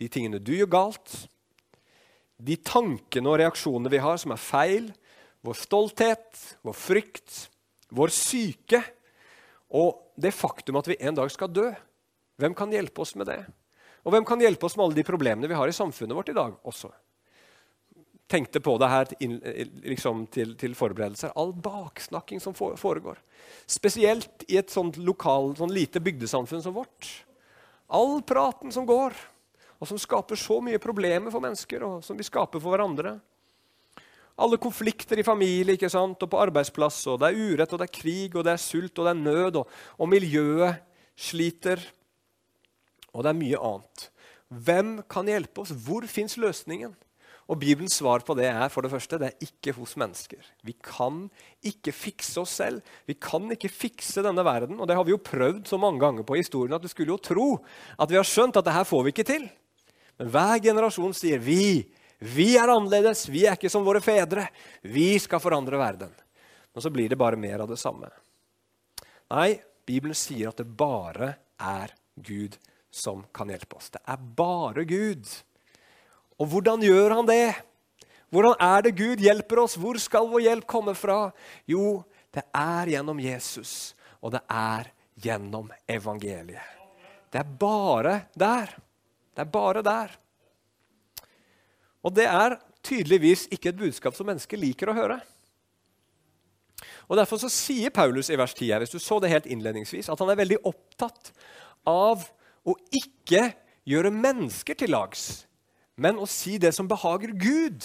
De 0.00 0.08
tingene 0.08 0.40
du 0.40 0.54
gjør 0.56 0.72
galt, 0.72 1.14
de 2.40 2.56
tankene 2.64 3.28
og 3.28 3.40
reaksjonene 3.40 3.92
vi 3.92 4.00
har 4.00 4.16
som 4.20 4.32
er 4.32 4.40
feil, 4.40 4.88
vår 5.46 5.56
stolthet, 5.56 6.58
vår 6.62 6.76
frykt, 6.76 7.36
vår 7.90 8.12
syke 8.14 8.82
og 9.70 10.12
det 10.20 10.34
faktum 10.34 10.78
at 10.80 10.88
vi 10.90 10.98
en 11.00 11.16
dag 11.16 11.30
skal 11.32 11.52
dø. 11.52 11.68
Hvem 12.40 12.56
kan 12.58 12.72
hjelpe 12.72 13.04
oss 13.04 13.14
med 13.18 13.30
det? 13.30 13.42
Og 14.04 14.14
hvem 14.14 14.24
kan 14.26 14.40
hjelpe 14.40 14.66
oss 14.66 14.76
med 14.76 14.86
alle 14.86 14.98
de 14.98 15.06
problemene 15.06 15.48
vi 15.50 15.56
har 15.56 15.68
i 15.68 15.76
samfunnet 15.76 16.16
vårt 16.16 16.32
i 16.32 16.36
dag 16.36 16.56
også? 16.66 16.90
tenkte 18.30 18.60
på 18.62 18.76
det 18.78 18.88
her 18.90 19.10
liksom, 19.90 20.24
til, 20.30 20.54
til, 20.58 20.74
forberedelser. 20.78 21.32
All 21.34 21.50
baksnakking 21.50 22.40
som 22.42 22.54
foregår. 22.54 23.18
Spesielt 23.66 24.44
i 24.46 24.58
et 24.60 24.70
sånt 24.70 25.00
lokal, 25.02 25.54
sånn 25.58 25.74
lite 25.74 26.02
bygdesamfunn 26.04 26.62
som 26.62 26.76
vårt. 26.76 27.08
All 27.90 28.20
praten 28.22 28.70
som 28.70 28.86
går, 28.86 29.16
og 29.80 29.90
som 29.90 29.98
skaper 29.98 30.38
så 30.38 30.60
mye 30.62 30.78
problemer 30.82 31.32
for 31.34 31.42
mennesker, 31.42 31.82
og 31.82 32.06
som 32.06 32.18
vi 32.18 32.26
skaper 32.26 32.62
for 32.62 32.70
hverandre. 32.70 33.16
Alle 34.40 34.58
konflikter 34.60 35.20
i 35.20 35.26
familie 35.26 35.76
ikke 35.76 35.90
sant? 35.92 36.22
og 36.22 36.30
på 36.32 36.40
arbeidsplass. 36.40 37.02
og 37.12 37.20
Det 37.20 37.30
er 37.30 37.40
urett, 37.40 37.72
og 37.72 37.82
det 37.82 37.88
er 37.88 37.98
krig, 38.00 38.36
og 38.36 38.46
det 38.46 38.54
er 38.54 38.62
sult 38.62 38.98
og 38.98 39.06
det 39.06 39.12
er 39.12 39.20
nød. 39.20 39.60
Og, 39.60 39.76
og 39.98 40.08
miljøet 40.08 40.80
sliter. 41.16 41.82
Og 43.12 43.24
det 43.24 43.32
er 43.32 43.40
mye 43.42 43.60
annet. 43.70 44.08
Hvem 44.50 44.96
kan 45.10 45.28
hjelpe 45.30 45.62
oss? 45.62 45.74
Hvor 45.74 46.06
fins 46.10 46.38
løsningen? 46.40 46.96
Og 47.50 47.58
Bibelens 47.58 47.96
svar 47.98 48.22
på 48.22 48.36
det 48.38 48.46
er 48.46 48.68
for 48.70 48.86
det 48.86 48.92
første, 48.92 49.18
det 49.18 49.32
er 49.32 49.46
ikke 49.46 49.74
hos 49.74 49.96
mennesker. 49.98 50.42
Vi 50.62 50.76
kan 50.86 51.24
ikke 51.66 51.90
fikse 51.94 52.38
oss 52.44 52.52
selv. 52.60 52.84
Vi 53.10 53.16
kan 53.18 53.48
ikke 53.50 53.72
fikse 53.72 54.22
denne 54.22 54.44
verden. 54.46 54.78
Og 54.78 54.86
det 54.86 54.94
har 54.94 55.06
vi 55.06 55.16
jo 55.16 55.22
prøvd 55.22 55.64
så 55.66 55.78
mange 55.80 55.98
ganger 56.02 56.26
på 56.26 56.38
historien 56.38 56.76
at 56.76 56.84
du 56.84 56.90
skulle 56.90 57.10
jo 57.10 57.18
tro 57.18 57.48
at 57.98 58.10
vi 58.10 58.18
har 58.20 58.28
skjønt 58.28 58.60
at 58.60 58.68
det 58.68 58.76
her 58.76 58.86
får 58.86 59.02
vi 59.02 59.14
ikke 59.14 59.26
til. 59.26 59.48
Men 60.20 60.30
hver 60.30 60.62
generasjon 60.62 61.16
sier 61.16 61.42
vi. 61.42 61.90
Vi 62.20 62.52
er 62.60 62.68
annerledes. 62.68 63.26
Vi 63.32 63.46
er 63.48 63.56
ikke 63.56 63.72
som 63.72 63.86
våre 63.86 64.02
fedre. 64.04 64.46
Vi 64.82 65.14
skal 65.22 65.42
forandre 65.42 65.80
verden. 65.80 66.12
Men 66.70 66.84
så 66.84 66.92
blir 66.92 67.08
det 67.10 67.18
bare 67.18 67.40
mer 67.40 67.64
av 67.64 67.70
det 67.70 67.80
samme. 67.80 68.10
Nei, 69.30 69.54
Bibelen 69.86 70.16
sier 70.18 70.50
at 70.50 70.60
det 70.60 70.68
bare 70.68 71.34
er 71.58 71.94
Gud 72.14 72.58
som 72.90 73.24
kan 73.34 73.50
hjelpe 73.50 73.78
oss. 73.78 73.92
Det 73.94 74.02
er 74.04 74.20
bare 74.36 74.84
Gud 74.84 75.26
og 76.40 76.48
hvordan 76.48 76.80
gjør 76.80 77.18
han 77.18 77.28
det? 77.28 77.52
Hvordan 78.32 78.56
er 78.64 78.86
det 78.86 78.96
Gud 78.96 79.20
hjelper 79.20 79.60
oss? 79.66 79.76
Hvor 79.76 79.98
skal 80.00 80.30
vår 80.30 80.46
hjelp 80.46 80.66
komme 80.70 80.94
fra? 80.96 81.28
Jo, 81.68 82.00
det 82.32 82.46
er 82.56 82.94
gjennom 82.94 83.20
Jesus, 83.20 83.92
og 84.24 84.32
det 84.36 84.40
er 84.48 84.88
gjennom 85.20 85.68
evangeliet. 85.90 86.78
Det 87.30 87.42
er 87.42 87.50
bare 87.60 88.14
der. 88.32 88.72
Det 89.36 89.44
er 89.44 89.52
bare 89.52 89.84
der. 89.84 90.14
Og 92.04 92.14
det 92.16 92.26
er 92.30 92.56
tydeligvis 92.86 93.46
ikke 93.52 93.72
et 93.72 93.80
budskap 93.80 94.16
som 94.16 94.28
mennesker 94.28 94.60
liker 94.60 94.90
å 94.90 94.96
høre. 94.96 95.18
Og 97.10 97.18
Derfor 97.18 97.40
så 97.42 97.50
sier 97.52 97.92
Paulus 97.92 98.30
i 98.30 98.38
vers 98.38 98.54
10 98.54 98.70
her, 98.70 98.80
hvis 98.80 98.94
du 98.94 99.00
så 99.02 99.18
det 99.20 99.32
helt 99.32 99.48
innledningsvis, 99.50 100.08
at 100.08 100.20
han 100.22 100.30
er 100.32 100.38
veldig 100.40 100.62
opptatt 100.70 101.32
av 101.88 102.24
å 102.64 102.76
ikke 102.94 103.50
gjøre 103.88 104.14
mennesker 104.14 104.78
til 104.78 104.94
lags 104.94 105.42
men 106.00 106.20
å 106.20 106.28
si 106.28 106.56
det 106.60 106.72
som 106.72 106.88
behager 106.88 107.34
Gud. 107.36 107.84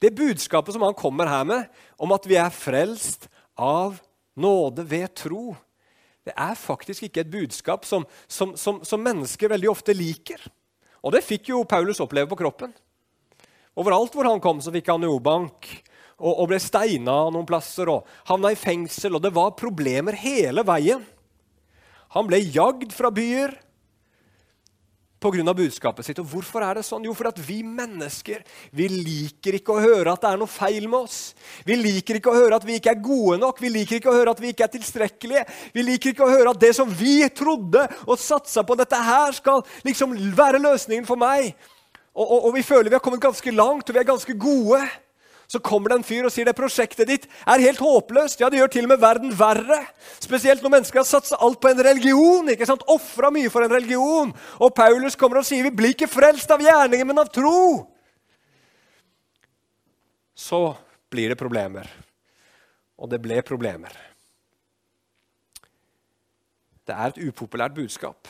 Det 0.00 0.14
budskapet 0.16 0.76
som 0.76 0.84
han 0.84 0.96
kommer 0.96 1.28
her 1.28 1.44
med, 1.48 1.68
om 2.00 2.12
at 2.16 2.24
vi 2.28 2.38
er 2.40 2.52
frelst 2.52 3.28
av 3.56 3.98
nåde 4.36 4.84
ved 4.88 5.12
tro, 5.16 5.52
det 6.26 6.34
er 6.36 6.56
faktisk 6.58 7.06
ikke 7.06 7.22
et 7.22 7.32
budskap 7.32 7.84
som, 7.86 8.04
som, 8.28 8.56
som, 8.58 8.80
som 8.84 9.04
mennesker 9.04 9.52
veldig 9.52 9.70
ofte 9.70 9.94
liker. 9.94 10.40
Og 11.04 11.14
det 11.14 11.24
fikk 11.24 11.52
jo 11.52 11.62
Paulus 11.68 12.00
oppleve 12.02 12.28
på 12.32 12.40
kroppen. 12.40 12.72
Overalt 13.76 14.14
hvor 14.16 14.28
han 14.28 14.40
kom, 14.40 14.62
så 14.64 14.72
fikk 14.72 14.88
han 14.88 15.04
jordbank 15.04 15.68
og, 16.16 16.32
og 16.32 16.46
ble 16.48 16.60
steina 16.62 17.18
noen 17.28 17.48
plasser 17.48 17.90
og 17.92 18.08
havna 18.30 18.54
i 18.54 18.58
fengsel. 18.58 19.18
Og 19.18 19.24
det 19.24 19.34
var 19.36 19.56
problemer 19.58 20.16
hele 20.16 20.64
veien. 20.66 21.04
Han 22.16 22.28
ble 22.28 22.40
jagd 22.40 22.94
fra 22.96 23.12
byer 23.12 23.52
pga. 25.20 25.54
budskapet 25.54 26.06
sitt. 26.06 26.18
Og 26.18 26.28
hvorfor 26.30 26.62
er 26.62 26.78
det 26.78 26.86
sånn? 26.86 27.04
Jo, 27.04 27.14
fordi 27.16 27.42
vi 27.44 27.58
mennesker 27.64 28.44
vi 28.76 28.88
liker 28.88 29.58
ikke 29.58 29.74
å 29.74 29.82
høre 29.82 30.12
at 30.12 30.22
det 30.22 30.32
er 30.32 30.40
noe 30.40 30.50
feil 30.50 30.88
med 30.88 31.06
oss. 31.06 31.34
Vi 31.66 31.76
liker 31.76 32.18
ikke 32.18 32.32
å 32.32 32.36
høre 32.36 32.56
at 32.56 32.66
vi 32.66 32.78
ikke 32.78 32.94
er 32.94 33.04
gode 33.04 33.40
nok, 33.42 33.60
vi 33.60 33.72
liker 33.72 33.98
ikke 33.98 34.12
å 34.12 34.16
høre 34.16 34.32
at 34.36 34.42
vi 34.42 34.52
ikke 34.52 34.68
er 34.68 34.74
tilstrekkelige. 34.76 35.46
Vi 35.74 35.86
liker 35.86 36.12
ikke 36.12 36.26
å 36.26 36.32
høre 36.32 36.52
at 36.52 36.60
det 36.62 36.74
som 36.76 36.88
vi 36.88 37.18
trodde 37.28 37.86
og 38.06 38.20
satsa 38.20 38.64
på, 38.66 38.76
dette 38.78 39.00
her 39.08 39.32
skal 39.36 39.64
liksom 39.86 40.14
være 40.36 40.62
løsningen 40.62 41.08
for 41.08 41.20
meg. 41.20 41.56
Og, 42.16 42.24
og, 42.24 42.46
og 42.48 42.54
vi 42.56 42.64
føler 42.64 42.88
vi 42.88 42.96
har 42.96 43.04
kommet 43.04 43.20
ganske 43.20 43.52
langt, 43.52 43.88
og 43.88 43.94
vi 43.94 44.00
er 44.00 44.08
ganske 44.08 44.38
gode. 44.40 44.80
Så 45.46 45.60
kommer 45.62 45.92
det 45.92 46.00
en 46.00 46.06
fyr 46.06 46.26
og 46.26 46.32
sier 46.34 46.48
det 46.48 46.56
prosjektet 46.58 47.06
ditt 47.06 47.26
er 47.46 47.62
helt 47.62 47.78
håpløst. 47.78 48.40
Ja, 48.40 48.48
Det 48.50 48.58
gjør 48.58 48.72
til 48.72 48.88
og 48.88 48.90
med 48.94 49.02
verden 49.02 49.34
verre. 49.38 49.78
Spesielt 50.18 50.64
når 50.64 50.72
mennesker 50.74 51.02
har 51.02 51.06
satsa 51.06 51.38
alt 51.38 51.60
på 51.62 51.70
en 51.70 51.82
religion. 51.86 52.48
ikke 52.50 52.66
sant? 52.66 52.82
Ofra 52.90 53.30
mye 53.30 53.52
for 53.52 53.62
en 53.62 53.70
religion. 53.70 54.32
Og 54.58 54.74
Paulus 54.74 55.14
kommer 55.14 55.38
og 55.38 55.46
sier 55.46 55.68
vi 55.68 55.74
blir 55.76 55.94
ikke 55.94 56.10
frelst 56.10 56.50
av 56.50 56.64
gjerninger, 56.64 57.06
men 57.06 57.22
av 57.22 57.30
tro. 57.30 57.86
Så 60.34 60.74
blir 61.10 61.30
det 61.30 61.38
problemer. 61.38 61.86
Og 62.98 63.10
det 63.12 63.22
ble 63.22 63.38
problemer. 63.46 63.94
Det 66.86 66.94
er 66.94 67.14
et 67.14 67.22
upopulært 67.28 67.74
budskap. 67.74 68.26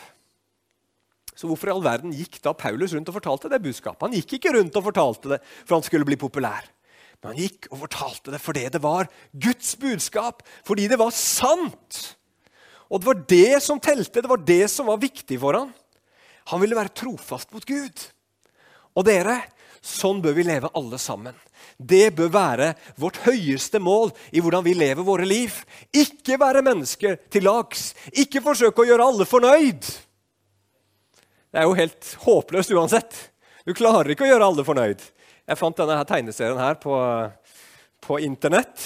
Så 1.37 1.49
hvorfor 1.51 1.69
i 1.69 1.75
all 1.75 1.85
verden 1.85 2.15
gikk 2.17 2.39
da 2.45 2.55
Paulus 2.57 2.95
rundt 2.97 3.11
og 3.13 3.19
fortalte 3.19 3.51
det 3.53 3.61
budskapet? 3.65 4.07
Han 4.07 4.17
gikk 4.17 4.39
ikke 4.39 4.55
rundt 4.57 4.77
og 4.79 4.87
fortalte 4.89 5.35
det 5.35 5.41
for 5.67 5.77
han 5.77 5.85
skulle 5.85 6.09
bli 6.09 6.17
populær. 6.21 6.65
Men 7.21 7.33
han 7.35 7.43
gikk 7.45 7.69
og 7.71 7.83
fortalte 7.85 8.33
det 8.33 8.41
fordi 8.41 8.67
det 8.73 8.83
var 8.85 9.11
Guds 9.33 9.75
budskap, 9.81 10.45
fordi 10.65 10.89
det 10.89 10.99
var 11.01 11.13
sant. 11.17 12.01
Og 12.89 13.03
det 13.03 13.09
var 13.09 13.25
det 13.29 13.63
som 13.65 13.83
telte, 13.83 14.23
det 14.23 14.31
var 14.31 14.45
det 14.47 14.65
som 14.73 14.89
var 14.89 15.03
viktig 15.03 15.39
for 15.43 15.59
han. 15.59 15.75
Han 16.53 16.63
ville 16.63 16.79
være 16.79 16.95
trofast 16.95 17.53
mot 17.53 17.65
Gud. 17.67 18.05
Og 18.97 19.05
dere, 19.05 19.41
sånn 19.83 20.23
bør 20.25 20.37
vi 20.39 20.47
leve 20.47 20.71
alle 20.79 21.01
sammen. 21.03 21.35
Det 21.77 22.15
bør 22.17 22.31
være 22.33 22.69
vårt 23.01 23.19
høyeste 23.27 23.81
mål 23.83 24.13
i 24.33 24.41
hvordan 24.41 24.65
vi 24.65 24.77
lever 24.79 25.05
våre 25.05 25.27
liv. 25.29 25.53
Ikke 25.93 26.39
være 26.41 26.65
mennesker 26.65 27.19
til 27.33 27.45
lags. 27.45 27.91
Ikke 28.15 28.45
forsøke 28.45 28.85
å 28.85 28.89
gjøre 28.89 29.09
alle 29.11 29.27
fornøyd. 29.29 29.91
Det 31.53 31.63
er 31.63 31.67
jo 31.69 31.79
helt 31.79 32.13
håpløst 32.27 32.73
uansett. 32.75 33.19
Du 33.67 33.75
klarer 33.77 34.13
ikke 34.13 34.27
å 34.27 34.31
gjøre 34.31 34.51
alle 34.51 34.65
fornøyd. 34.67 35.03
Jeg 35.47 35.59
fant 35.61 35.79
denne 35.79 35.99
her 35.99 36.09
tegneserien 36.09 36.59
her 36.59 36.79
på, 36.83 36.95
på 38.03 38.19
Internett 38.27 38.83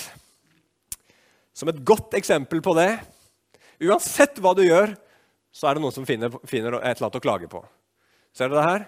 som 1.56 1.68
et 1.68 1.82
godt 1.84 2.14
eksempel 2.16 2.62
på 2.64 2.72
det. 2.78 2.90
Uansett 3.84 4.38
hva 4.40 4.54
du 4.56 4.62
gjør, 4.64 4.94
så 5.52 5.68
er 5.68 5.76
det 5.76 5.84
noen 5.84 5.94
som 5.94 6.06
finner, 6.08 6.32
finner 6.48 6.78
et 6.78 6.94
eller 6.94 7.08
annet 7.08 7.18
å 7.20 7.24
klage 7.24 7.50
på. 7.52 7.60
Ser 8.36 8.48
dere 8.48 8.60
det 8.60 8.68
her? 8.68 8.86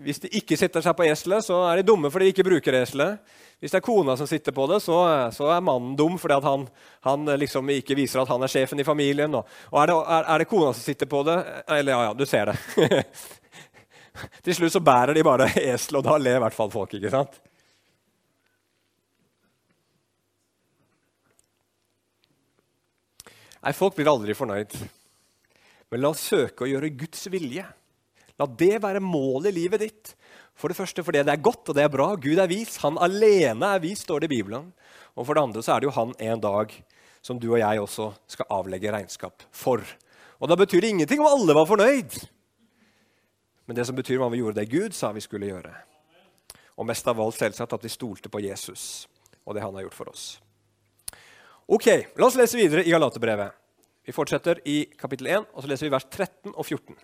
Hvis 0.00 0.22
de 0.22 0.30
ikke 0.40 0.56
sitter 0.56 0.84
seg 0.84 0.96
på 0.96 1.04
eselet, 1.04 1.44
så 1.44 1.58
er 1.68 1.80
de 1.80 1.86
dumme 1.90 2.10
fordi 2.12 2.28
de 2.28 2.34
ikke 2.34 2.46
bruker 2.46 2.78
eselet. 2.80 3.20
Hvis 3.60 3.74
det 3.74 3.80
er 3.82 3.84
kona 3.84 4.14
som 4.16 4.28
sitter 4.28 4.54
på 4.56 4.64
det, 4.70 4.78
så, 4.80 4.96
så 5.36 5.50
er 5.52 5.64
mannen 5.64 5.92
dum 5.96 6.16
fordi 6.20 6.38
han, 6.46 6.64
han, 7.04 7.28
liksom 7.42 7.68
ikke 7.74 7.98
viser 7.98 8.22
at 8.22 8.30
han 8.32 8.40
er 8.40 8.52
sjefen 8.52 8.80
i 8.80 8.86
familien. 8.86 9.34
Og, 9.36 9.50
og 9.68 9.82
er, 9.82 9.90
det, 9.90 9.96
er, 10.00 10.24
er, 10.24 10.40
det, 10.40 10.48
kona 10.48 10.72
som 10.72 10.86
sitter 10.86 11.10
på 11.10 11.20
det 11.28 11.36
Eller 11.76 11.92
ja, 11.92 12.00
ja, 12.08 12.14
du 12.16 12.24
ser 12.28 12.52
det. 12.52 13.04
Til 14.44 14.56
slutt 14.56 14.74
så 14.74 14.82
bærer 14.84 15.12
de 15.16 15.24
bare 15.26 15.50
eselet, 15.52 16.00
og 16.00 16.08
da 16.08 16.16
ler 16.16 16.40
i 16.40 16.44
hvert 16.46 16.56
fall 16.56 16.72
folk. 16.72 16.96
ikke 16.96 17.12
sant? 17.12 17.36
Nei, 23.60 23.74
Folk 23.76 23.98
blir 23.98 24.08
aldri 24.08 24.36
fornøyd. 24.36 24.72
Men 25.92 26.00
la 26.00 26.14
oss 26.14 26.24
søke 26.30 26.64
å 26.64 26.70
gjøre 26.70 26.94
Guds 26.96 27.26
vilje. 27.28 27.66
La 28.40 28.48
det 28.48 28.78
være 28.80 29.02
målet 29.04 29.52
i 29.52 29.58
livet 29.60 29.84
ditt. 29.84 30.14
For 30.56 30.72
det 30.72 30.78
første 30.78 31.04
fordi 31.04 31.22
det 31.24 31.34
er 31.34 31.44
godt 31.44 31.70
og 31.70 31.76
det 31.76 31.84
er 31.84 31.92
bra. 31.92 32.14
Gud 32.16 32.40
er 32.40 32.48
vis. 32.50 32.78
Han 32.84 32.98
alene 33.00 33.74
er 33.76 33.82
vis, 33.84 34.04
står 34.06 34.22
det 34.22 34.30
i 34.30 34.36
Bibelen. 34.38 34.70
Og 35.14 35.26
for 35.26 35.36
det 35.36 35.44
andre 35.44 35.64
så 35.64 35.74
er 35.74 35.82
det 35.82 35.90
jo 35.90 35.96
han 35.98 36.14
en 36.16 36.42
dag 36.42 36.72
som 37.20 37.40
du 37.40 37.50
og 37.52 37.60
jeg 37.60 37.80
også 37.82 38.10
skal 38.32 38.48
avlegge 38.56 38.92
regnskap 38.92 39.44
for. 39.52 39.84
Og 40.40 40.48
da 40.48 40.56
betyr 40.56 40.80
det 40.80 40.94
ingenting 40.94 41.20
om 41.20 41.28
alle 41.28 41.56
var 41.56 41.68
fornøyd. 41.68 42.16
Men 43.68 43.76
det 43.76 43.84
som 43.86 43.96
betyr 43.98 44.18
hva 44.18 44.30
vi 44.32 44.40
gjorde 44.40 44.62
det 44.62 44.70
Gud 44.72 44.96
sa 44.96 45.12
vi 45.12 45.22
skulle 45.24 45.50
gjøre. 45.50 45.74
Og 46.80 46.88
mest 46.88 47.06
av 47.12 47.20
alt 47.20 47.36
selvsagt 47.36 47.76
at 47.76 47.84
vi 47.84 47.92
stolte 47.92 48.32
på 48.32 48.40
Jesus 48.40 49.06
og 49.44 49.56
det 49.56 49.64
han 49.64 49.74
har 49.76 49.84
gjort 49.84 49.98
for 49.98 50.12
oss. 50.12 50.24
Ok, 51.70 51.86
La 52.18 52.26
oss 52.26 52.38
lese 52.38 52.58
videre 52.58 52.82
i 52.84 52.92
Galaterbrevet. 52.92 53.52
Vi 54.06 54.14
fortsetter 54.16 54.58
i 54.66 54.82
kapittel 54.98 55.28
1, 55.30 55.52
og 55.54 55.62
så 55.62 55.70
leser 55.70 55.86
vi 55.86 55.92
vers 55.92 56.06
13 56.08 56.54
og 56.54 56.64
14. 56.64 56.96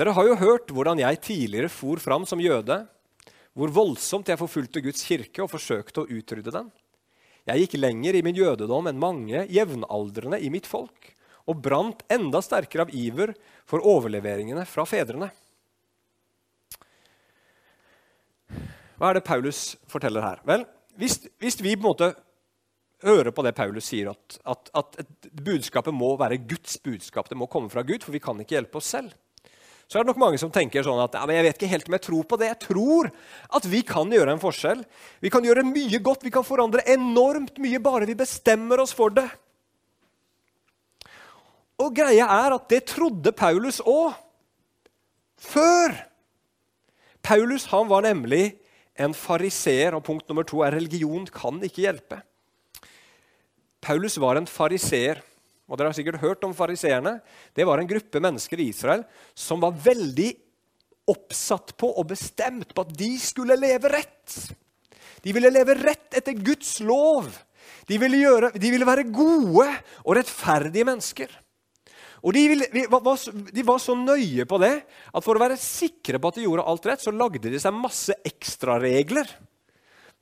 Dere 0.00 0.14
har 0.16 0.24
jo 0.24 0.36
hørt 0.40 0.70
hvordan 0.72 1.02
jeg 1.02 1.18
tidligere 1.20 1.68
for 1.68 2.00
fram 2.00 2.22
som 2.24 2.40
jøde, 2.40 2.78
hvor 3.52 3.72
voldsomt 3.74 4.30
jeg 4.32 4.40
forfulgte 4.40 4.80
Guds 4.80 5.02
kirke 5.04 5.42
og 5.44 5.50
forsøkte 5.52 6.00
å 6.00 6.08
utrydde 6.08 6.54
den. 6.54 6.70
Jeg 7.50 7.66
gikk 7.66 7.76
lenger 7.82 8.16
i 8.16 8.22
min 8.24 8.38
jødedom 8.38 8.88
enn 8.88 9.02
mange 9.02 9.44
jevnaldrende 9.52 10.40
i 10.40 10.48
mitt 10.52 10.68
folk 10.70 11.12
og 11.44 11.60
brant 11.60 12.00
enda 12.08 12.40
sterkere 12.40 12.86
av 12.86 12.96
iver 12.96 13.34
for 13.68 13.84
overleveringene 13.84 14.64
fra 14.64 14.88
fedrene. 14.88 15.28
Hva 18.96 19.10
er 19.10 19.20
det 19.20 19.26
Paulus 19.28 19.64
forteller 19.90 20.24
her? 20.24 20.44
Vel, 20.48 20.64
hvis, 20.96 21.26
hvis 21.44 21.60
vi 21.60 21.76
på 21.76 21.84
en 21.84 21.90
måte 21.90 22.12
hører 23.04 23.34
på 23.36 23.44
det 23.44 23.52
Paulus 23.58 23.92
sier, 23.92 24.14
at, 24.14 24.40
at, 24.48 24.70
at 24.80 25.32
budskapet 25.44 25.92
må 25.92 26.14
være 26.20 26.40
Guds 26.40 26.80
budskap, 26.80 27.28
det 27.28 27.36
må 27.36 27.52
komme 27.52 27.68
fra 27.72 27.84
Gud, 27.84 28.00
for 28.00 28.16
vi 28.16 28.24
kan 28.24 28.40
ikke 28.40 28.56
hjelpe 28.56 28.80
oss 28.80 28.96
selv, 28.96 29.12
så 29.90 29.98
er 29.98 30.04
det 30.04 30.12
nok 30.12 30.20
mange 30.22 30.38
som 30.38 30.52
tenker 30.54 30.84
sånn 30.86 31.00
at 31.02 31.16
ja, 31.18 31.24
jeg 31.34 31.44
vet 31.48 31.56
ikke 31.58 31.70
helt 31.72 31.88
om 31.90 31.94
jeg 31.96 32.04
tror 32.04 32.26
på 32.30 32.36
det. 32.38 32.48
Jeg 32.52 32.62
tror 32.62 33.08
at 33.58 33.64
vi 33.66 33.80
kan 33.82 34.12
gjøre 34.14 34.36
en 34.36 34.42
forskjell. 34.42 34.84
Vi 35.18 35.32
kan 35.34 35.42
gjøre 35.42 35.64
mye 35.66 35.98
godt, 35.98 36.22
vi 36.22 36.30
kan 36.30 36.46
forandre 36.46 36.84
enormt 36.94 37.58
mye 37.58 37.80
bare 37.82 38.06
vi 38.06 38.14
bestemmer 38.14 38.78
oss 38.84 38.94
for 38.94 39.10
det. 39.16 39.26
Og 41.82 41.90
greia 41.96 42.28
er 42.30 42.54
at 42.54 42.68
det 42.70 42.84
trodde 42.92 43.34
Paulus 43.34 43.80
òg. 43.82 44.14
Før. 45.40 45.96
Paulus 47.26 47.66
han 47.72 47.90
var 47.90 48.06
nemlig 48.06 48.60
en 48.94 49.16
fariseer, 49.16 49.96
og 49.96 50.04
punkt 50.06 50.28
nummer 50.30 50.46
to 50.46 50.62
er 50.62 50.76
religion 50.76 51.26
kan 51.34 51.58
ikke 51.66 51.88
hjelpe. 51.88 52.20
Paulus 53.82 54.20
var 54.22 54.38
en 54.38 54.46
fariseer. 54.46 55.24
Og 55.70 55.78
dere 55.78 55.92
har 55.92 55.96
sikkert 55.96 56.22
hørt 56.22 56.44
om 56.46 56.54
fariseerne. 56.56 57.20
Det 57.54 57.66
var 57.66 57.78
en 57.78 57.88
gruppe 57.90 58.22
mennesker 58.22 58.58
i 58.58 58.70
Israel 58.72 59.04
som 59.38 59.62
var 59.62 59.76
veldig 59.78 60.32
oppsatt 61.10 61.76
på 61.78 61.92
og 61.94 62.08
bestemt 62.10 62.74
på 62.74 62.84
at 62.84 62.90
de 62.98 63.12
skulle 63.22 63.58
leve 63.58 63.90
rett. 63.92 64.40
De 65.22 65.34
ville 65.36 65.52
leve 65.52 65.76
rett 65.78 66.18
etter 66.18 66.34
Guds 66.34 66.78
lov. 66.82 67.30
De 67.86 67.98
ville, 68.00 68.18
gjøre, 68.24 68.50
de 68.58 68.72
ville 68.72 68.88
være 68.88 69.06
gode 69.14 69.68
og 70.02 70.16
rettferdige 70.18 70.86
mennesker. 70.88 71.30
Og 72.20 72.34
de, 72.36 72.42
ville, 72.52 72.66
de, 72.74 73.64
var 73.64 73.80
så 73.80 73.94
nøye 73.96 74.44
på 74.48 74.58
det 74.60 74.74
at 74.84 75.24
for 75.24 75.38
å 75.38 75.42
være 75.42 75.56
sikre 75.60 76.20
på 76.20 76.30
at 76.30 76.40
de 76.40 76.44
gjorde 76.44 76.66
alt 76.68 76.88
rett, 76.90 77.04
så 77.04 77.14
lagde 77.14 77.48
de 77.48 77.60
seg 77.62 77.76
masse 77.76 78.16
ekstraregler. 78.28 79.30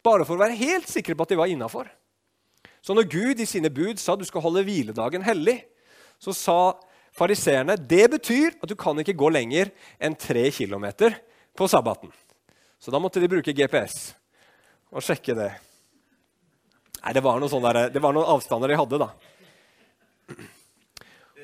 Bare 0.07 0.27
for 0.27 0.37
å 0.37 0.45
være 0.45 0.59
helt 0.61 0.87
sikre 0.91 1.17
på 1.19 1.27
at 1.27 1.33
de 1.35 1.41
var 1.41 1.51
innafor. 1.51 1.91
Så 2.89 2.95
når 2.97 3.05
Gud 3.13 3.41
i 3.43 3.45
sine 3.45 3.69
bud 3.69 3.99
sa 4.01 4.15
du 4.17 4.23
skal 4.25 4.41
holde 4.41 4.63
hviledagen 4.65 5.21
hellig, 5.21 5.59
så 6.17 6.33
sa 6.33 6.61
fariseerne 7.13 7.75
det 7.77 8.07
betyr 8.15 8.55
at 8.63 8.71
du 8.71 8.73
kan 8.81 8.97
ikke 9.03 9.13
gå 9.13 9.29
lenger 9.29 9.69
enn 10.01 10.17
tre 10.17 10.47
kilometer 10.57 11.19
på 11.53 11.69
sabbaten. 11.69 12.09
Så 12.81 12.89
da 12.95 13.01
måtte 13.03 13.21
de 13.21 13.29
bruke 13.29 13.53
GPS 13.53 14.15
og 14.89 15.05
sjekke 15.05 15.37
det. 15.37 15.51
Nei, 17.03 17.13
det 17.13 17.25
var, 17.27 17.45
der, 17.45 17.83
det 17.93 18.01
var 18.01 18.17
noen 18.17 18.33
avstander 18.39 18.73
de 18.73 18.81
hadde, 18.81 19.03
da. 19.05 19.11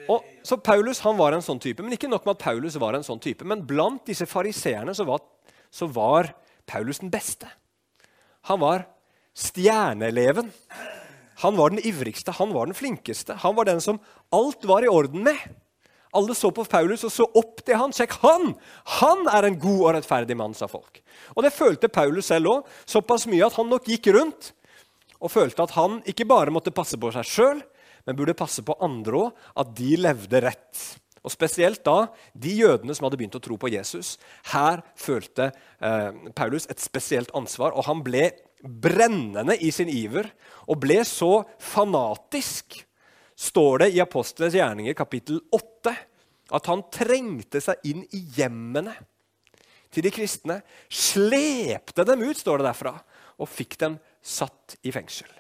Og, 0.09 0.25
så 0.49 0.57
Paulus 0.65 1.05
han 1.05 1.21
var 1.21 1.37
en 1.37 1.45
sånn 1.45 1.61
type. 1.61 1.85
Men 1.85 1.93
ikke 1.99 2.09
nok 2.09 2.25
med 2.25 2.39
at 2.39 2.47
Paulus 2.47 2.81
var 2.81 2.97
en 2.97 3.05
sånn 3.05 3.21
type, 3.21 3.45
men 3.45 3.69
blant 3.69 4.09
disse 4.09 4.25
fariseerne 4.33 4.97
så, 4.97 5.21
så 5.69 5.93
var, 5.93 6.33
Paulus 6.65 7.05
den 7.05 7.13
beste. 7.13 7.53
Han 8.49 8.65
var 8.65 8.89
stjerneeleven. 9.37 10.49
Han 11.43 11.59
var 11.59 11.75
den 11.75 11.83
ivrigste, 11.83 12.35
han 12.38 12.55
var 12.55 12.71
den 12.71 12.79
flinkeste. 12.79 13.38
Han 13.43 13.57
var 13.57 13.67
den 13.69 13.81
som 13.83 14.00
alt 14.35 14.64
var 14.69 14.85
i 14.85 14.91
orden 14.91 15.25
med. 15.26 15.38
Alle 16.14 16.35
så 16.38 16.53
på 16.55 16.62
Paulus 16.71 17.03
og 17.07 17.11
så 17.11 17.26
opp 17.26 17.64
til 17.67 17.79
han. 17.79 17.93
Sjekk, 17.95 18.14
han! 18.23 18.53
Han 19.00 19.26
er 19.33 19.49
en 19.49 19.59
god 19.59 19.81
og 19.81 19.95
rettferdig 19.97 20.37
mann, 20.38 20.55
sa 20.55 20.69
folk. 20.71 21.00
Og 21.35 21.43
det 21.43 21.55
følte 21.55 21.91
Paulus 21.91 22.31
selv 22.31 22.53
òg, 22.53 22.75
såpass 22.87 23.26
mye 23.31 23.49
at 23.49 23.57
han 23.59 23.71
nok 23.71 23.88
gikk 23.91 24.12
rundt 24.14 24.53
og 25.25 25.33
følte 25.33 25.64
at 25.64 25.73
han 25.75 26.03
ikke 26.11 26.26
bare 26.29 26.53
måtte 26.53 26.75
passe 26.75 26.99
på 27.00 27.11
seg 27.14 27.26
sjøl, 27.26 27.62
men 28.05 28.19
burde 28.19 28.37
passe 28.37 28.62
på 28.62 28.76
andre 28.85 29.25
òg, 29.25 29.43
at 29.57 29.71
de 29.79 29.95
levde 29.97 30.43
rett. 30.45 30.83
Og 31.25 31.33
Spesielt 31.33 31.81
da 31.87 32.11
de 32.37 32.53
jødene 32.59 32.95
som 32.95 33.07
hadde 33.07 33.19
begynt 33.19 33.38
å 33.38 33.43
tro 33.43 33.57
på 33.57 33.71
Jesus. 33.73 34.19
Her 34.53 34.83
følte 35.00 35.49
eh, 35.81 36.11
Paulus 36.37 36.69
et 36.69 36.83
spesielt 36.85 37.33
ansvar, 37.35 37.73
og 37.73 37.88
han 37.88 38.05
ble 38.05 38.29
brennende 38.64 39.56
i 39.61 39.71
sin 39.75 39.90
iver 39.92 40.30
og 40.68 40.80
ble 40.83 41.00
så 41.06 41.44
fanatisk, 41.61 42.80
står 43.35 43.85
det 43.85 43.88
i 43.97 44.02
Apostlenes 44.02 44.54
gjerninger 44.56 44.97
kapittel 44.97 45.40
8, 45.52 45.94
at 46.54 46.71
han 46.71 46.85
trengte 46.92 47.61
seg 47.64 47.83
inn 47.88 48.04
i 48.14 48.21
hjemmene 48.37 48.94
til 49.94 50.06
de 50.06 50.12
kristne, 50.14 50.59
slepte 50.90 52.04
dem 52.06 52.25
ut, 52.25 52.38
står 52.38 52.61
det 52.61 52.68
derfra, 52.68 52.94
og 53.38 53.50
fikk 53.50 53.78
dem 53.80 53.99
satt 54.25 54.76
i 54.83 54.92
fengsel. 54.94 55.30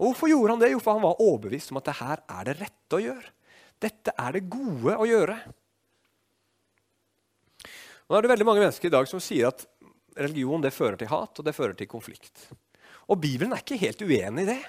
Og 0.00 0.10
Hvorfor 0.10 0.30
gjorde 0.30 0.54
han 0.54 0.62
det? 0.62 0.72
Jo, 0.72 0.80
for 0.82 0.96
han 0.96 1.04
var 1.04 1.20
overbevist 1.22 1.72
om 1.72 1.78
at 1.78 1.88
det 1.88 1.98
her 2.00 2.22
er 2.26 2.48
det 2.48 2.56
rette 2.58 2.98
å 2.98 3.02
gjøre. 3.02 3.28
Dette 3.82 4.14
er 4.18 4.36
det 4.36 4.48
gode 4.50 4.96
å 4.98 5.06
gjøre. 5.08 5.36
Nå 8.08 8.16
er 8.16 8.24
det 8.24 8.32
veldig 8.32 8.46
mange 8.46 8.64
mennesker 8.64 8.90
i 8.90 8.94
dag 8.94 9.06
som 9.10 9.22
sier 9.22 9.50
at 9.52 9.62
religion 10.16 10.62
det 10.62 10.74
fører 10.74 10.98
til 11.00 11.10
hat 11.10 11.40
og 11.40 11.46
det 11.46 11.56
fører 11.56 11.74
til 11.78 11.90
konflikt. 11.90 12.46
Og 13.10 13.20
Bibelen 13.20 13.52
er 13.54 13.62
ikke 13.62 13.80
helt 13.80 14.02
uenig 14.04 14.46
i 14.46 14.50
det. 14.52 14.62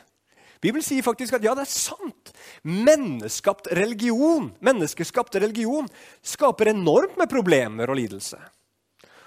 Bibelen 0.63 0.85
sier 0.85 1.03
faktisk 1.03 1.35
at 1.35 1.43
ja, 1.43 1.51
det 1.57 1.65
er 1.65 1.71
sant. 1.71 2.31
Menneskeskapt 2.63 3.67
religion, 3.75 4.47
menneskeskapt 4.63 5.35
religion 5.43 5.89
skaper 6.23 6.71
enormt 6.71 7.17
med 7.19 7.31
problemer 7.31 7.91
og 7.91 7.99
lidelse. 7.99 8.39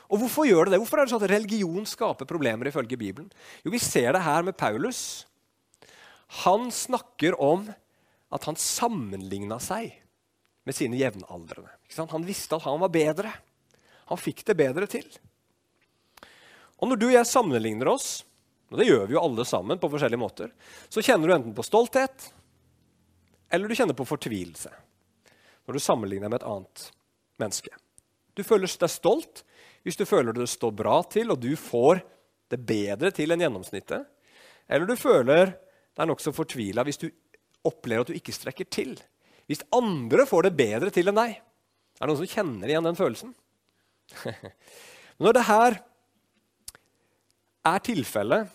Og 0.07 0.23
Hvorfor 0.23 0.47
gjør 0.49 0.69
det 0.69 0.77
det? 0.77 0.81
Hvorfor 0.81 1.01
er 1.01 1.07
det 1.07 1.13
sånn 1.13 1.25
at 1.27 1.33
religion 1.35 1.89
skaper 1.89 2.29
problemer 2.31 2.71
ifølge 2.71 2.97
Bibelen? 2.97 3.29
Jo, 3.65 3.73
Vi 3.75 3.83
ser 3.83 4.15
det 4.15 4.25
her 4.25 4.47
med 4.47 4.57
Paulus. 4.57 5.27
Han 6.47 6.71
snakker 6.73 7.37
om 7.43 7.67
at 8.33 8.45
han 8.49 8.57
sammenligna 8.59 9.59
seg 9.63 9.93
med 10.67 10.75
sine 10.75 10.99
jevnaldrende. 10.99 11.71
Han 12.11 12.27
visste 12.27 12.57
at 12.57 12.65
han 12.67 12.81
var 12.81 12.91
bedre. 12.95 13.33
Han 14.11 14.19
fikk 14.19 14.45
det 14.47 14.57
bedre 14.59 14.89
til. 14.91 15.07
Og 16.76 16.90
når 16.90 17.00
du 17.00 17.06
og 17.09 17.14
jeg 17.14 17.28
sammenligner 17.28 17.88
oss, 17.88 18.09
og 18.71 18.80
det 18.80 18.88
gjør 18.88 19.06
vi 19.06 19.14
jo 19.16 19.23
alle 19.23 19.47
sammen 19.49 19.78
på 19.80 19.90
forskjellige 19.92 20.21
måter, 20.21 20.50
så 20.90 21.04
kjenner 21.04 21.28
du 21.28 21.37
enten 21.37 21.54
på 21.56 21.64
stolthet 21.64 22.33
eller 23.50 23.68
du 23.68 23.76
kjenner 23.78 23.95
på 23.95 24.06
fortvilelse 24.06 24.73
når 25.66 25.76
du 25.76 25.83
sammenligner 25.83 26.30
med 26.30 26.40
et 26.40 26.47
annet 26.47 26.83
menneske. 27.42 27.71
Du 28.35 28.42
føler 28.47 28.71
deg 28.71 28.92
stolt 28.92 29.42
hvis 29.87 29.99
du 29.99 30.04
føler 30.06 30.35
det 30.35 30.49
står 30.50 30.73
bra 30.75 30.99
til, 31.06 31.30
og 31.30 31.38
du 31.38 31.52
får 31.59 32.00
det 32.50 32.59
bedre 32.66 33.12
til 33.14 33.30
enn 33.30 33.42
gjennomsnittet. 33.42 34.02
Eller 34.66 34.87
du 34.87 34.99
føler 34.99 35.52
deg 35.97 36.09
nokså 36.11 36.33
fortvila 36.35 36.83
hvis 36.87 37.00
du 37.02 37.06
opplever 37.66 38.02
at 38.02 38.11
du 38.11 38.18
ikke 38.18 38.35
strekker 38.35 38.66
til. 38.71 38.97
Hvis 39.47 39.62
andre 39.75 40.26
får 40.26 40.49
det 40.49 40.56
bedre 40.59 40.90
til 40.95 41.11
enn 41.11 41.18
deg. 41.18 41.37
Er 41.38 42.02
det 42.02 42.11
noen 42.11 42.21
som 42.23 42.30
kjenner 42.30 42.71
igjen 42.71 42.87
den 42.87 42.99
følelsen? 42.99 43.35
Når 45.23 45.38
det 45.38 45.47
her 45.49 45.78
er 47.67 47.83
tilfellet, 47.85 48.53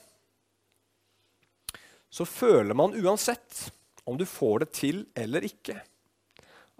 så 2.11 2.27
føler 2.27 2.75
man 2.75 2.95
uansett 2.99 3.69
om 4.03 4.17
du 4.19 4.25
får 4.27 4.63
det 4.63 4.71
til 4.75 5.05
eller 5.15 5.45
ikke, 5.47 5.77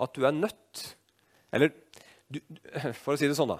at 0.01 0.17
du 0.17 0.25
er 0.25 0.35
nødt 0.35 0.81
Eller 1.51 1.73
du, 2.31 2.39
for 3.03 3.13
å 3.13 3.19
si 3.19 3.27
det 3.27 3.35
sånn, 3.35 3.51
da. 3.51 3.59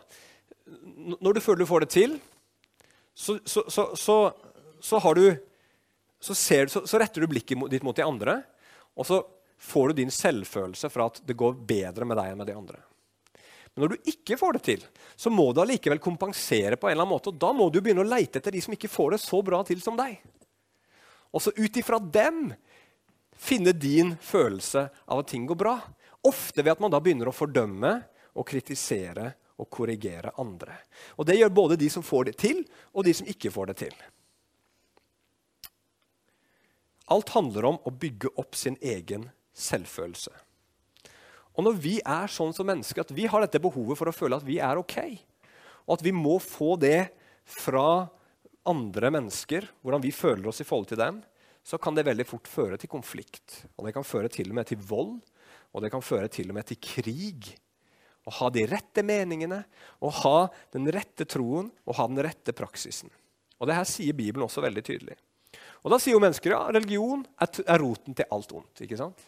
Når 1.20 1.36
du 1.36 1.42
føler 1.44 1.60
du 1.60 1.68
får 1.68 1.84
det 1.84 1.90
til, 1.92 2.14
så, 3.12 3.36
så, 3.44 3.66
så, 4.00 4.16
så 4.80 5.02
har 5.04 5.20
du 5.20 5.26
så, 6.22 6.36
ser, 6.36 6.72
så, 6.72 6.86
så, 6.88 7.00
retter 7.02 7.22
du 7.22 7.28
blikket 7.28 7.60
ditt 7.72 7.84
mot 7.84 7.98
de 7.98 8.06
andre, 8.06 8.38
og 8.96 9.08
så 9.10 9.20
får 9.62 9.92
du 9.92 10.00
din 10.00 10.14
selvfølelse 10.14 10.90
fra 10.94 11.10
at 11.12 11.20
det 11.28 11.36
går 11.38 11.60
bedre 11.68 12.08
med 12.08 12.20
deg 12.22 12.32
enn 12.32 12.40
med 12.40 12.48
de 12.48 12.56
andre. 12.56 12.80
Men 13.74 13.86
når 13.86 13.94
du 13.94 14.12
ikke 14.12 14.38
får 14.40 14.58
det 14.58 14.64
til, 14.68 14.84
så 15.16 15.32
må 15.32 15.48
du 15.54 15.62
allikevel 15.64 16.02
kompensere 16.04 16.76
på 16.76 16.90
en 16.90 16.96
eller 16.96 17.06
annen 17.06 17.14
måte. 17.14 17.32
og 17.32 17.40
Da 17.40 17.54
må 17.56 17.70
du 17.72 17.80
begynne 17.80 18.04
å 18.04 18.10
leite 18.10 18.42
etter 18.42 18.52
de 18.52 18.62
som 18.64 18.76
ikke 18.76 18.92
får 18.92 19.16
det 19.16 19.22
så 19.24 19.40
bra 19.46 19.62
til 19.68 19.82
som 19.84 20.00
deg. 20.00 20.18
Og 21.32 21.44
så 21.44 21.54
ut 21.56 21.78
ifra 21.80 22.00
dem 22.00 22.50
finne 23.42 23.72
din 23.72 24.18
følelse 24.22 24.90
av 25.06 25.24
at 25.24 25.32
ting 25.32 25.48
går 25.48 25.60
bra. 25.60 25.78
Ofte 26.28 26.62
ved 26.62 26.76
at 26.76 26.84
man 26.84 26.92
da 26.92 27.00
begynner 27.02 27.32
å 27.32 27.36
fordømme 27.36 27.94
og 28.36 28.48
kritisere 28.48 29.32
og 29.62 29.70
korrigere 29.72 30.34
andre. 30.42 30.76
Og 31.18 31.26
Det 31.26 31.38
gjør 31.40 31.56
både 31.56 31.80
de 31.80 31.90
som 31.90 32.04
får 32.04 32.30
det 32.30 32.38
til, 32.42 32.64
og 32.94 33.06
de 33.06 33.14
som 33.14 33.28
ikke 33.28 33.54
får 33.54 33.72
det 33.72 33.78
til. 33.86 33.96
Alt 37.12 37.30
handler 37.36 37.68
om 37.72 37.80
å 37.86 37.92
bygge 37.92 38.32
opp 38.40 38.56
sin 38.56 38.78
egen 38.82 39.30
selvfølelse. 39.54 40.32
Og 41.58 41.66
når 41.68 41.78
vi 41.84 41.98
er 42.00 42.32
sånn 42.32 42.54
som 42.56 42.68
mennesker 42.70 43.04
at 43.04 43.14
vi 43.16 43.28
har 43.30 43.44
dette 43.44 43.62
behovet 43.62 44.00
for 44.00 44.10
å 44.10 44.16
føle 44.16 44.40
at 44.40 44.48
vi 44.48 44.60
er 44.64 44.80
ok, 44.80 44.98
og 45.88 45.98
at 45.98 46.06
vi 46.06 46.14
må 46.16 46.38
få 46.44 46.76
det 46.80 47.12
fra 47.44 48.08
andre 48.70 49.12
mennesker, 49.14 49.66
hvordan 49.82 50.04
vi 50.04 50.14
føler 50.16 50.48
oss 50.52 50.62
i 50.62 50.68
forhold 50.68 50.92
til 50.92 51.02
dem, 51.02 51.20
så 51.66 51.78
kan 51.82 51.98
det 51.98 52.08
veldig 52.08 52.26
fort 52.26 52.50
føre 52.50 52.78
til 52.82 52.90
konflikt. 52.90 53.64
Og 53.78 53.86
det 53.86 53.94
kan 53.96 54.06
føre 54.06 54.32
til 54.34 54.50
og 54.50 54.58
med 54.58 54.70
til 54.70 54.82
vold, 54.82 55.18
og 55.72 55.84
det 55.84 55.92
kan 55.94 56.04
føre 56.04 56.30
til 56.32 56.50
og 56.52 56.58
med 56.58 56.70
til 56.70 56.80
krig. 56.82 57.52
Å 58.26 58.34
ha 58.38 58.50
de 58.54 58.66
rette 58.70 59.04
meningene, 59.06 59.64
å 60.02 60.12
ha 60.22 60.38
den 60.74 60.90
rette 60.94 61.26
troen 61.30 61.72
og 61.86 61.98
ha 61.98 62.08
den 62.10 62.22
rette 62.26 62.54
praksisen. 62.54 63.10
Og 63.62 63.70
det 63.70 63.78
her 63.78 63.88
sier 63.90 64.18
Bibelen 64.18 64.46
også 64.46 64.64
veldig 64.64 64.84
tydelig. 64.86 65.18
Og 65.82 65.94
Da 65.94 65.98
sier 66.02 66.16
jo 66.16 66.22
mennesker 66.22 66.54
ja, 66.54 66.64
religion 66.70 67.24
er, 67.42 67.50
er 67.66 67.82
roten 67.82 68.18
til 68.18 68.30
alt 68.34 68.54
ondt. 68.54 68.84
ikke 68.86 69.00
sant? 69.00 69.26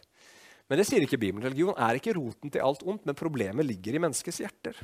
Men 0.70 0.80
det 0.80 0.86
sier 0.88 1.04
ikke 1.04 1.20
Bibelen. 1.20 1.44
Religion 1.44 1.76
er 1.76 1.98
ikke 1.98 2.14
roten 2.16 2.52
til 2.52 2.64
alt 2.64 2.84
ondt, 2.88 3.04
men 3.04 3.18
problemet 3.18 3.66
ligger 3.68 3.96
i 3.96 4.02
menneskets 4.02 4.40
hjerter. 4.40 4.78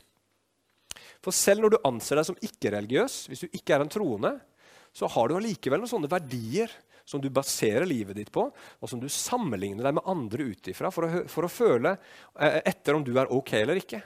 For 1.24 1.36
selv 1.36 1.64
når 1.64 1.74
du 1.74 1.82
anser 1.88 2.20
deg 2.20 2.28
som 2.28 2.38
ikke-religiøs, 2.44 3.16
hvis 3.30 3.44
du 3.44 3.56
ikke 3.56 3.76
er 3.76 3.84
en 3.84 3.92
troende, 3.92 4.34
så 4.96 5.08
har 5.08 5.28
du 5.28 5.36
allikevel 5.38 5.82
noen 5.82 5.92
sånne 5.92 6.10
verdier 6.10 6.72
som 7.08 7.22
du 7.22 7.30
baserer 7.32 7.88
livet 7.88 8.16
ditt 8.18 8.30
på, 8.32 8.44
og 8.52 8.90
som 8.90 9.00
du 9.02 9.08
sammenligner 9.10 9.86
deg 9.86 9.96
med 9.96 10.08
andre 10.10 10.50
ut 10.52 10.70
ifra 10.70 10.92
for, 10.94 11.22
for, 11.30 11.46
å 11.46 11.52
føle 11.52 11.94
eh, 12.38 12.60
etter 12.70 12.96
om 12.96 13.04
du 13.06 13.12
er 13.18 13.32
ok 13.34 13.54
eller 13.62 13.80
ikke. 13.80 14.02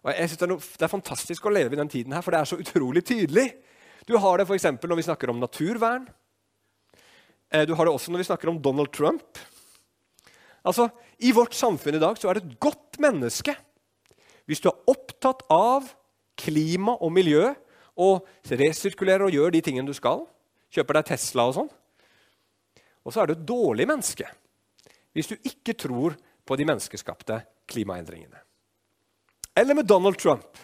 Og 0.00 0.12
jeg 0.12 0.30
synes 0.30 0.40
det 0.40 0.46
er, 0.48 0.54
det, 0.80 0.84
er 0.86 0.94
fantastisk 0.94 1.46
å 1.46 1.52
leve 1.52 1.76
i 1.76 1.80
den 1.80 1.92
tiden 1.92 2.16
her, 2.16 2.24
for 2.24 2.34
det 2.34 2.42
er 2.42 2.50
så 2.50 2.58
utrolig 2.60 3.04
tydelig. 3.08 3.46
Du 4.08 4.16
har 4.20 4.40
det 4.40 4.48
f.eks. 4.48 4.68
når 4.80 5.00
vi 5.00 5.06
snakker 5.06 5.32
om 5.32 5.40
naturvern. 5.40 6.08
Eh, 7.52 7.66
du 7.68 7.74
har 7.76 7.88
det 7.88 7.94
også 7.94 8.12
når 8.12 8.24
vi 8.24 8.28
snakker 8.30 8.52
om 8.52 8.60
Donald 8.62 8.92
Trump. 8.96 9.40
Altså, 10.66 10.90
I 11.18 11.32
vårt 11.32 11.56
samfunn 11.56 11.96
i 11.96 12.02
dag 12.02 12.18
så 12.20 12.30
er 12.30 12.38
det 12.38 12.44
et 12.44 12.60
godt 12.62 13.00
menneske 13.00 13.54
hvis 14.50 14.62
du 14.64 14.66
er 14.70 14.90
opptatt 14.90 15.44
av 15.52 15.86
klima 16.40 16.96
og 16.98 17.12
miljø 17.14 17.52
og 18.00 18.26
resirkulerer 18.50 19.28
og 19.28 19.34
gjør 19.34 19.52
de 19.54 19.60
tingene 19.62 19.86
du 19.86 19.94
skal. 19.94 20.24
Kjøper 20.74 20.98
deg 20.98 21.10
Tesla 21.12 21.46
og 21.46 21.56
sånn. 21.56 21.70
Og 23.06 23.14
så 23.14 23.22
er 23.22 23.30
du 23.30 23.36
et 23.36 23.46
dårlig 23.46 23.86
menneske 23.90 24.28
hvis 25.14 25.30
du 25.30 25.36
ikke 25.46 25.74
tror 25.78 26.14
på 26.46 26.56
de 26.58 26.66
menneskeskapte 26.66 27.40
klimaendringene. 27.70 28.38
Eller 29.58 29.74
med 29.74 29.88
Donald 29.90 30.18
Trump. 30.18 30.58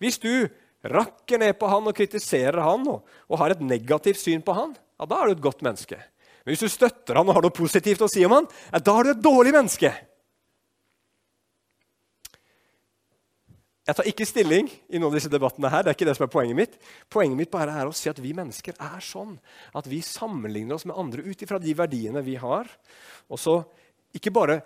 Hvis 0.00 0.18
du 0.20 0.48
rakker 0.84 1.40
ned 1.40 1.56
på 1.56 1.68
han 1.70 1.88
og 1.88 1.96
kritiserer 1.96 2.60
han 2.60 2.84
og, 2.90 3.04
og 3.28 3.40
har 3.40 3.54
et 3.54 3.64
negativt 3.64 4.20
syn 4.20 4.44
på 4.44 4.56
han, 4.56 4.74
ja, 5.00 5.08
da 5.08 5.20
er 5.20 5.30
du 5.30 5.36
et 5.36 5.44
godt 5.44 5.64
menneske. 5.64 5.98
Men 6.44 6.52
hvis 6.52 6.64
du 6.66 6.72
støtter 6.72 7.16
han 7.16 7.28
og 7.28 7.38
har 7.38 7.46
noe 7.46 7.56
positivt 7.56 8.04
å 8.04 8.10
si 8.10 8.24
om 8.26 8.36
han, 8.36 8.48
ja, 8.68 8.80
da 8.84 8.98
er 8.98 9.06
du 9.06 9.12
et 9.14 9.24
dårlig 9.24 9.54
menneske. 9.56 9.92
Jeg 13.84 13.96
tar 13.98 14.08
ikke 14.08 14.26
stilling 14.28 14.68
i 14.68 14.96
noen 14.96 15.10
av 15.10 15.16
disse 15.18 15.32
debattene. 15.32 15.68
her, 15.68 15.82
det 15.84 15.92
er 15.92 15.96
ikke 15.98 16.06
det 16.08 16.14
som 16.16 16.24
er 16.24 16.32
Poenget 16.32 16.56
mitt 16.56 16.76
Poenget 17.12 17.36
mitt 17.36 17.50
bare 17.52 17.74
er 17.82 17.88
å 17.88 17.92
si 17.92 18.08
at 18.08 18.20
vi 18.20 18.32
mennesker 18.36 18.78
er 18.80 19.02
sånn 19.04 19.34
at 19.76 19.88
vi 19.88 20.00
sammenligner 20.00 20.78
oss 20.78 20.86
med 20.88 20.96
andre 20.96 21.24
ut 21.24 21.44
ifra 21.44 21.60
de 21.60 21.74
verdiene 21.76 22.22
vi 22.24 22.38
har. 22.40 22.70
Og 23.28 23.40
så 23.40 23.58
ikke 24.16 24.32
bare 24.32 24.62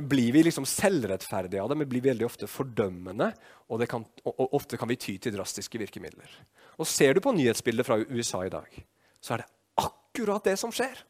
blir 0.00 0.32
vi 0.32 0.42
liksom 0.46 0.64
selvrettferdige 0.66 1.62
av 1.62 1.70
det, 1.70 1.76
men 1.78 1.88
blir 1.88 2.04
veldig 2.04 2.26
ofte 2.26 2.48
fordømmende. 2.50 3.30
Og, 3.68 3.84
kan, 3.88 4.04
og 4.28 4.56
ofte 4.56 4.80
kan 4.80 4.90
vi 4.90 4.98
ty 5.00 5.18
til 5.20 5.36
drastiske 5.36 5.80
virkemidler. 5.80 6.32
Og 6.80 6.88
Ser 6.88 7.14
du 7.14 7.22
på 7.24 7.34
nyhetsbildet 7.36 7.86
fra 7.86 8.00
USA 8.00 8.42
i 8.46 8.52
dag, 8.52 8.80
så 9.20 9.36
er 9.36 9.44
det 9.44 9.50
akkurat 9.84 10.48
det 10.48 10.56
som 10.60 10.72
skjer. 10.74 11.04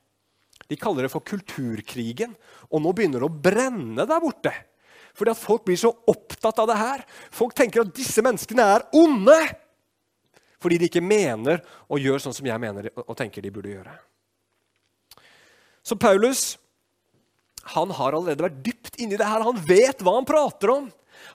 De 0.70 0.78
kaller 0.80 1.06
det 1.06 1.12
for 1.12 1.24
kulturkrigen. 1.26 2.32
Og 2.70 2.82
nå 2.82 2.94
begynner 2.96 3.22
det 3.22 3.28
å 3.28 3.42
brenne 3.48 4.06
der 4.08 4.22
borte. 4.22 4.54
Fordi 5.14 5.34
at 5.34 5.40
folk 5.40 5.66
blir 5.66 5.78
så 5.78 5.92
opptatt 6.10 6.58
av 6.62 6.70
det 6.70 6.78
her. 6.80 7.04
Folk 7.34 7.54
tenker 7.56 7.84
at 7.84 7.94
disse 7.94 8.24
menneskene 8.24 8.66
er 8.76 8.88
onde. 8.96 9.36
Fordi 10.62 10.80
de 10.80 10.88
ikke 10.88 11.04
mener 11.04 11.62
og 11.86 12.02
gjør 12.02 12.22
sånn 12.24 12.36
som 12.36 12.48
jeg 12.48 12.60
mener 12.62 12.90
og 13.04 13.14
tenker 13.18 13.44
de 13.44 13.52
burde 13.54 13.74
gjøre. 13.74 13.94
Så 15.84 15.98
Paulus 16.00 16.54
han 17.74 17.92
har 17.96 18.12
allerede 18.12 18.44
vært 18.44 18.60
dypt 18.64 18.98
inni 19.00 19.16
det 19.16 19.28
her. 19.28 19.44
Han 19.44 19.60
vet 19.68 20.02
hva 20.04 20.18
han 20.18 20.28
prater 20.28 20.72
om. 20.74 20.88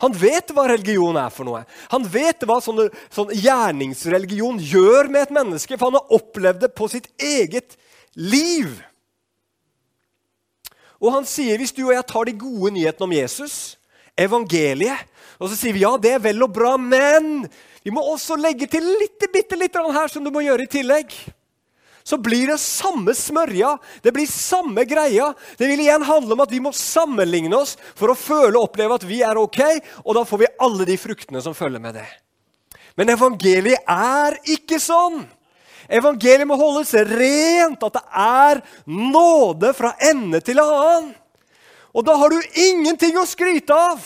Han 0.04 0.14
vet 0.14 0.52
hva 0.54 0.68
religion 0.70 1.18
er 1.18 1.32
for 1.34 1.48
noe. 1.48 1.64
Han 1.94 2.06
vet 2.08 2.46
hva 2.46 2.60
sånne, 2.62 2.90
sånn 3.14 3.32
gjerningsreligion 3.34 4.60
gjør 4.62 5.10
med 5.10 5.26
et 5.26 5.34
menneske, 5.34 5.78
for 5.78 5.90
han 5.90 5.98
har 5.98 6.20
opplevd 6.20 6.62
det 6.66 6.72
på 6.78 6.90
sitt 6.92 7.10
eget 7.18 7.78
liv. 8.14 8.78
Og 11.00 11.14
han 11.16 11.28
sier 11.28 11.60
hvis 11.60 11.74
du 11.76 11.86
og 11.88 11.94
jeg 11.96 12.08
tar 12.10 12.28
de 12.28 12.36
gode 12.36 12.74
nyhetene 12.76 13.08
om 13.08 13.16
Jesus, 13.16 13.56
evangeliet, 14.20 15.08
og 15.40 15.48
så 15.48 15.56
sier 15.56 15.76
vi 15.76 15.86
ja, 15.86 15.94
det 15.96 16.18
er 16.18 16.24
vel 16.24 16.44
og 16.44 16.52
bra, 16.52 16.74
men 16.76 17.46
vi 17.86 17.94
må 17.96 18.04
også 18.04 18.36
legge 18.36 18.68
til 18.68 18.84
litt, 18.84 19.24
bitte 19.32 19.56
litt 19.60 19.76
her 19.76 20.12
som 20.12 20.26
du 20.26 20.32
må 20.36 20.44
gjøre 20.44 20.66
i 20.68 20.72
tillegg. 20.72 21.14
Så 22.04 22.18
blir 22.18 22.50
det 22.50 22.58
samme 22.60 23.14
smørja, 23.16 23.76
det 24.04 24.12
blir 24.16 24.28
samme 24.28 24.84
greia. 24.90 25.30
Det 25.60 25.68
vil 25.70 25.84
igjen 25.84 26.04
handle 26.08 26.34
om 26.34 26.44
at 26.44 26.52
vi 26.52 26.62
må 26.64 26.72
sammenligne 26.76 27.54
oss 27.56 27.76
for 27.94 28.12
å 28.12 28.18
føle 28.18 28.56
og 28.58 28.66
oppleve 28.70 28.98
at 28.98 29.06
vi 29.08 29.22
er 29.24 29.40
ok, 29.40 29.62
og 30.04 30.18
da 30.18 30.24
får 30.28 30.42
vi 30.42 30.54
alle 30.66 30.88
de 30.90 30.98
fruktene 31.00 31.44
som 31.46 31.56
følger 31.56 31.84
med 31.84 32.00
det. 32.00 32.08
Men 33.00 33.14
evangeliet 33.14 33.86
er 33.88 34.40
ikke 34.52 34.82
sånn. 34.82 35.22
Evangeliet 35.90 36.46
må 36.48 36.58
holdes 36.60 36.94
rent, 37.10 37.82
at 37.82 37.96
det 37.98 38.04
er 38.22 38.62
nåde 38.86 39.74
fra 39.74 39.96
ende 40.12 40.42
til 40.46 40.62
annen. 40.62 41.12
Og 41.90 42.06
da 42.06 42.14
har 42.22 42.30
du 42.30 42.60
ingenting 42.62 43.18
å 43.18 43.26
skryte 43.26 43.74
av. 43.74 44.04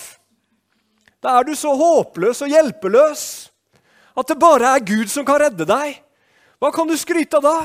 Da 1.24 1.38
er 1.40 1.48
du 1.48 1.56
så 1.60 1.74
håpløs 1.76 2.42
og 2.44 2.52
hjelpeløs 2.52 3.24
at 4.14 4.30
det 4.30 4.40
bare 4.40 4.76
er 4.76 4.86
Gud 4.86 5.12
som 5.12 5.26
kan 5.28 5.42
redde 5.42 5.68
deg. 5.68 5.98
Hva 6.62 6.72
kan 6.72 6.88
du 6.88 6.96
skryte 7.00 7.40
av 7.40 7.44
da? 7.44 7.58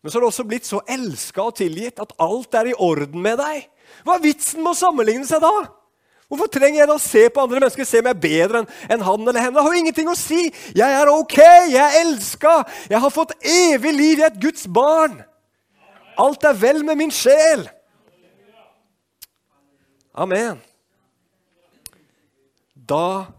Men 0.00 0.10
så 0.10 0.18
har 0.18 0.24
du 0.24 0.28
også 0.30 0.46
blitt 0.48 0.68
så 0.68 0.80
elska 0.88 1.42
og 1.42 1.56
tilgitt 1.58 2.00
at 2.00 2.14
alt 2.22 2.54
er 2.56 2.70
i 2.70 2.76
orden 2.76 3.20
med 3.24 3.40
deg. 3.40 3.66
Hva 4.06 4.16
er 4.16 4.24
vitsen 4.24 4.62
med 4.62 4.72
å 4.72 4.78
sammenligne 4.78 5.26
seg 5.28 5.42
da? 5.42 5.52
Hvorfor 6.28 6.50
trenger 6.52 6.82
jeg 6.82 6.88
da 6.90 6.96
å 6.98 7.00
se 7.00 7.22
på 7.32 7.40
andre 7.40 7.62
mennesker 7.62 7.86
se 7.88 8.02
om 8.02 8.08
jeg 8.10 8.16
er 8.16 8.20
bedre 8.20 8.60
enn 8.92 9.04
han 9.06 9.22
eller 9.22 9.40
henne? 9.40 9.54
Det 9.56 9.64
har 9.64 9.72
jo 9.72 9.80
ingenting 9.80 10.10
å 10.12 10.16
si. 10.18 10.42
Jeg 10.76 10.96
er 10.98 11.08
ok, 11.08 11.38
jeg 11.72 11.80
er 11.80 11.96
elska, 12.02 12.52
jeg 12.92 13.00
har 13.00 13.14
fått 13.14 13.32
evig 13.40 13.94
liv, 13.96 14.20
jeg 14.20 14.26
er 14.26 14.34
et 14.34 14.42
Guds 14.42 14.66
barn. 14.68 15.16
Alt 16.20 16.44
er 16.44 16.58
vel 16.60 16.82
med 16.84 17.00
min 17.00 17.14
sjel. 17.14 17.64
Amen. 20.18 20.60
Da 22.74 23.32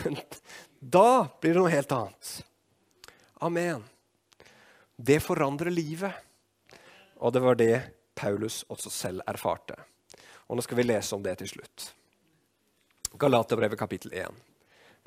Da 0.80 1.28
blir 1.40 1.54
det 1.54 1.60
noe 1.60 1.72
helt 1.72 1.92
annet. 1.92 2.28
Amen. 3.44 3.82
Det 4.96 5.18
forandrer 5.24 5.72
livet. 5.72 6.12
Og 7.20 7.34
det 7.34 7.42
var 7.44 7.58
det 7.58 7.74
Paulus 8.16 8.62
også 8.68 8.92
selv 8.92 9.24
erfarte. 9.28 9.76
Og 10.50 10.58
Nå 10.58 10.66
skal 10.66 10.80
vi 10.80 10.88
lese 10.88 11.14
om 11.14 11.22
det 11.22 11.36
til 11.38 11.52
slutt. 11.52 11.92
Galaterbrevet 13.20 13.78
kapittel 13.78 14.14
1, 14.18 14.34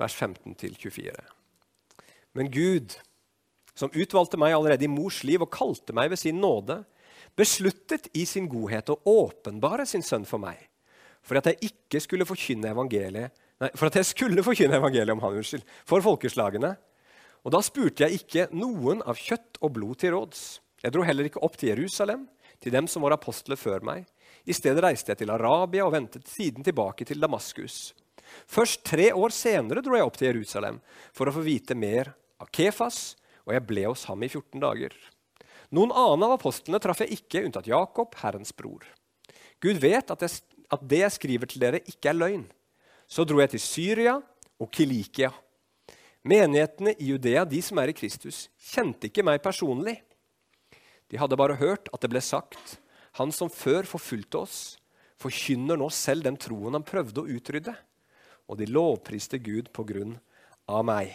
vers 0.00 0.14
15-24. 0.16 1.12
Men 2.34 2.48
Gud, 2.52 2.96
som 3.76 3.92
utvalgte 3.92 4.40
meg 4.40 4.56
allerede 4.56 4.86
i 4.86 4.90
mors 4.90 5.20
liv 5.26 5.44
og 5.44 5.52
kalte 5.52 5.92
meg 5.96 6.08
ved 6.12 6.20
sin 6.20 6.40
nåde, 6.40 6.80
besluttet 7.36 8.08
i 8.16 8.24
sin 8.28 8.48
godhet 8.48 8.88
å 8.92 9.00
åpenbare 9.10 9.84
sin 9.88 10.04
sønn 10.06 10.24
for 10.28 10.40
meg, 10.40 10.56
for 11.24 11.40
at 11.40 11.50
jeg 11.50 11.70
ikke 11.70 12.00
skulle 12.00 12.28
forkynne 12.28 12.72
evangeliet 12.72 13.34
nei, 13.60 13.70
for 13.76 13.88
at 13.88 14.00
jeg 14.00 14.08
skulle 14.10 14.44
forkynne 14.44 14.80
evangeliet 14.80 15.12
om 15.14 15.22
han, 15.24 15.38
unnskyld, 15.40 15.64
for 15.88 16.04
folkeslagene. 16.04 16.74
Og 17.44 17.52
da 17.52 17.60
spurte 17.64 18.06
jeg 18.06 18.22
ikke 18.22 18.48
noen 18.56 19.04
av 19.04 19.20
kjøtt 19.20 19.60
og 19.60 19.76
blod 19.76 20.00
til 20.00 20.16
råds. 20.16 20.44
Jeg 20.84 20.94
dro 20.94 21.04
heller 21.04 21.28
ikke 21.28 21.42
opp 21.44 21.60
til 21.60 21.74
Jerusalem, 21.74 22.26
til 22.64 22.72
dem 22.72 22.88
som 22.88 23.04
var 23.04 23.16
apostler 23.16 23.60
før 23.60 23.84
meg. 23.84 24.08
I 24.44 24.52
stedet 24.52 24.82
reiste 24.84 25.12
jeg 25.12 25.22
til 25.22 25.32
Arabia 25.32 25.86
og 25.86 25.94
ventet 25.94 26.28
siden 26.28 26.64
tilbake 26.64 27.06
til 27.08 27.20
Damaskus. 27.22 27.94
Først 28.50 28.82
tre 28.84 29.08
år 29.16 29.32
senere 29.32 29.82
dro 29.84 29.96
jeg 29.96 30.04
opp 30.04 30.18
til 30.20 30.28
Jerusalem 30.32 30.80
for 31.16 31.28
å 31.28 31.34
få 31.36 31.44
vite 31.46 31.76
mer 31.78 32.12
av 32.42 32.50
Kefas, 32.52 33.14
og 33.44 33.54
jeg 33.56 33.64
ble 33.68 33.86
hos 33.88 34.04
ham 34.10 34.24
i 34.24 34.28
14 34.28 34.60
dager. 34.60 34.92
Noen 35.74 35.94
annen 35.96 36.26
av 36.26 36.36
apostlene 36.36 36.80
traff 36.82 37.00
jeg 37.02 37.16
ikke, 37.16 37.44
unntatt 37.46 37.68
Jakob, 37.70 38.12
Herrens 38.20 38.52
bror. 38.56 38.84
Gud 39.64 39.80
vet 39.80 40.12
at, 40.12 40.24
jeg, 40.24 40.44
at 40.72 40.84
det 40.90 41.00
jeg 41.00 41.16
skriver 41.16 41.50
til 41.50 41.64
dere, 41.64 41.80
ikke 41.88 42.12
er 42.12 42.18
løgn. 42.18 42.44
Så 43.08 43.24
dro 43.28 43.40
jeg 43.40 43.54
til 43.54 43.64
Syria 43.64 44.18
og 44.60 44.70
Kilikia. 44.72 45.32
Menighetene 46.24 46.94
i 46.96 47.10
Judea, 47.12 47.44
de 47.48 47.60
som 47.64 47.80
er 47.80 47.92
i 47.92 47.96
Kristus, 47.96 48.46
kjente 48.72 49.08
ikke 49.08 49.24
meg 49.24 49.42
personlig. 49.44 49.98
De 51.12 51.20
hadde 51.20 51.36
bare 51.36 51.58
hørt 51.60 51.90
at 51.92 52.00
det 52.00 52.12
ble 52.12 52.22
sagt, 52.24 52.78
han 53.18 53.32
som 53.34 53.50
før 53.52 53.86
forfulgte 53.86 54.40
oss, 54.42 54.58
forkynner 55.20 55.78
nå 55.78 55.88
selv 55.94 56.26
den 56.26 56.38
troen 56.40 56.74
han 56.74 56.86
prøvde 56.86 57.22
å 57.22 57.30
utrydde. 57.36 57.74
Og 58.50 58.58
de 58.60 58.68
lovpriste 58.68 59.38
Gud 59.40 59.70
på 59.72 59.86
grunn 59.88 60.18
av 60.68 60.84
meg. 60.84 61.14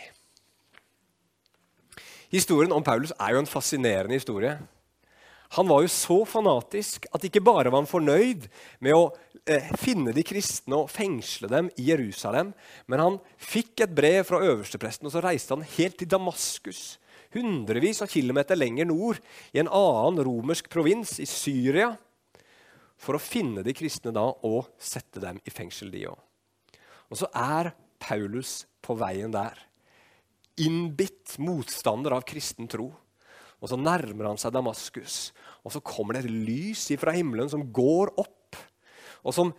Historien 2.29 2.73
om 2.73 2.85
Paulus 2.85 3.13
er 3.17 3.33
jo 3.33 3.41
en 3.41 3.49
fascinerende 3.49 4.17
historie. 4.17 4.55
Han 5.57 5.65
var 5.69 5.81
jo 5.81 5.89
så 5.89 6.19
fanatisk 6.29 7.07
at 7.09 7.23
ikke 7.25 7.41
bare 7.41 7.71
var 7.71 7.81
han 7.81 7.89
fornøyd 7.89 8.45
med 8.85 8.93
å 8.93 9.07
eh, 9.49 9.71
finne 9.81 10.13
de 10.13 10.21
kristne 10.25 10.77
og 10.77 10.91
fengsle 10.93 11.49
dem 11.49 11.71
i 11.73 11.87
Jerusalem, 11.89 12.51
men 12.85 13.01
han 13.01 13.17
fikk 13.41 13.81
et 13.81 13.95
brev 13.97 14.21
fra 14.29 14.43
øverstepresten, 14.45 15.09
og 15.09 15.15
så 15.15 15.23
reiste 15.25 15.57
han 15.57 15.65
helt 15.73 15.97
til 15.97 16.11
Damaskus. 16.11 16.99
Hundrevis 17.35 18.01
av 18.01 18.09
kilometer 18.09 18.57
lenger 18.57 18.87
nord, 18.89 19.19
i 19.53 19.61
en 19.61 19.69
annen 19.69 20.23
romersk 20.25 20.69
provins, 20.71 21.19
i 21.21 21.27
Syria, 21.29 21.91
for 22.99 23.15
å 23.15 23.21
finne 23.21 23.63
de 23.63 23.75
kristne 23.77 24.11
da 24.15 24.25
og 24.47 24.73
sette 24.81 25.21
dem 25.23 25.39
i 25.45 25.53
fengsel, 25.53 25.91
de 25.93 26.07
òg. 26.09 26.17
Og 27.09 27.21
så 27.21 27.29
er 27.37 27.71
Paulus 28.01 28.63
på 28.85 28.95
veien 28.99 29.33
der 29.33 29.57
innbitt 30.59 31.37
motstander 31.39 32.17
av 32.17 32.25
kristen 32.27 32.67
tro. 32.71 32.89
Og 33.59 33.71
så 33.71 33.79
nærmer 33.79 34.29
han 34.29 34.39
seg 34.39 34.53
Damaskus, 34.55 35.31
og 35.63 35.73
så 35.75 35.81
kommer 35.83 36.15
det 36.15 36.25
et 36.25 36.31
lys 36.47 36.85
fra 36.99 37.13
himmelen 37.15 37.49
som 37.51 37.65
går 37.75 38.13
opp, 38.19 38.57
og 39.19 39.35
som 39.35 39.51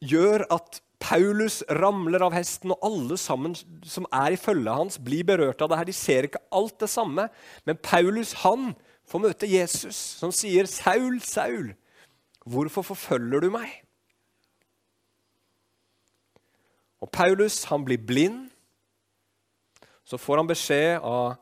gjør 0.00 0.46
at 0.54 0.78
Paulus 1.00 1.62
ramler 1.80 2.22
av 2.22 2.34
hesten, 2.36 2.74
og 2.74 2.84
alle 2.86 3.16
sammen 3.18 3.56
som 3.56 4.06
er 4.12 4.36
i 4.36 4.40
følget 4.40 4.76
hans, 4.76 4.98
blir 5.00 5.24
berørt 5.26 5.62
av 5.64 5.72
det 5.72 5.80
her. 5.80 5.88
De 5.88 5.96
ser 5.96 6.28
ikke 6.28 6.42
alt 6.52 6.76
det 6.82 6.90
samme, 6.92 7.28
men 7.64 7.80
Paulus 7.82 8.34
han 8.44 8.74
får 9.10 9.24
møte 9.24 9.48
Jesus, 9.50 9.96
som 10.20 10.30
sier, 10.30 10.68
'Saul, 10.68 11.20
Saul, 11.20 11.74
hvorfor 12.44 12.84
forfølger 12.92 13.40
du 13.40 13.50
meg?' 13.50 13.82
Og 17.00 17.08
Paulus 17.10 17.64
han 17.64 17.84
blir 17.84 17.98
blind 17.98 18.50
så 20.10 20.18
får 20.18 20.40
han 20.40 20.48
beskjed 20.50 21.04
av 21.06 21.36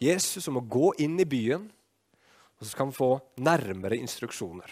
Jesus 0.00 0.44
om 0.50 0.58
å 0.60 0.66
gå 0.68 0.90
inn 1.00 1.14
i 1.22 1.28
byen, 1.28 1.62
og 1.64 2.60
så 2.60 2.74
skal 2.74 2.90
han 2.90 2.92
få 2.92 3.08
nærmere 3.40 3.96
instruksjoner. 3.96 4.68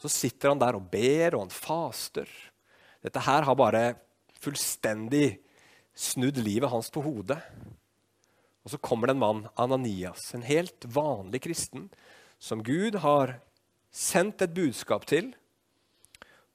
Så 0.00 0.08
sitter 0.08 0.54
han 0.54 0.62
der 0.62 0.78
og 0.78 0.86
ber, 0.88 1.36
og 1.36 1.42
han 1.42 1.52
faster. 1.52 2.30
Dette 3.04 3.22
her 3.26 3.46
har 3.46 3.58
bare 3.58 3.84
fullstendig 4.40 5.38
snudd 5.94 6.40
livet 6.42 6.72
hans 6.72 6.90
på 6.92 7.04
hodet. 7.04 7.38
Og 8.64 8.72
så 8.72 8.80
kommer 8.80 9.08
det 9.08 9.16
en 9.18 9.22
mann, 9.22 9.46
Ananias, 9.60 10.30
en 10.34 10.44
helt 10.46 10.88
vanlig 10.88 11.42
kristen, 11.44 11.90
som 12.40 12.64
Gud 12.64 12.96
har 13.04 13.36
sendt 13.94 14.42
et 14.42 14.54
budskap 14.56 15.04
til. 15.06 15.34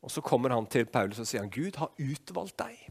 Og 0.02 0.12
så 0.12 0.24
kommer 0.26 0.52
han 0.56 0.66
til 0.72 0.90
Paulus 0.90 1.22
og 1.22 1.30
sier 1.30 1.46
han, 1.46 1.54
Gud 1.54 1.78
har 1.78 1.94
utvalgt 2.02 2.58
deg 2.62 2.90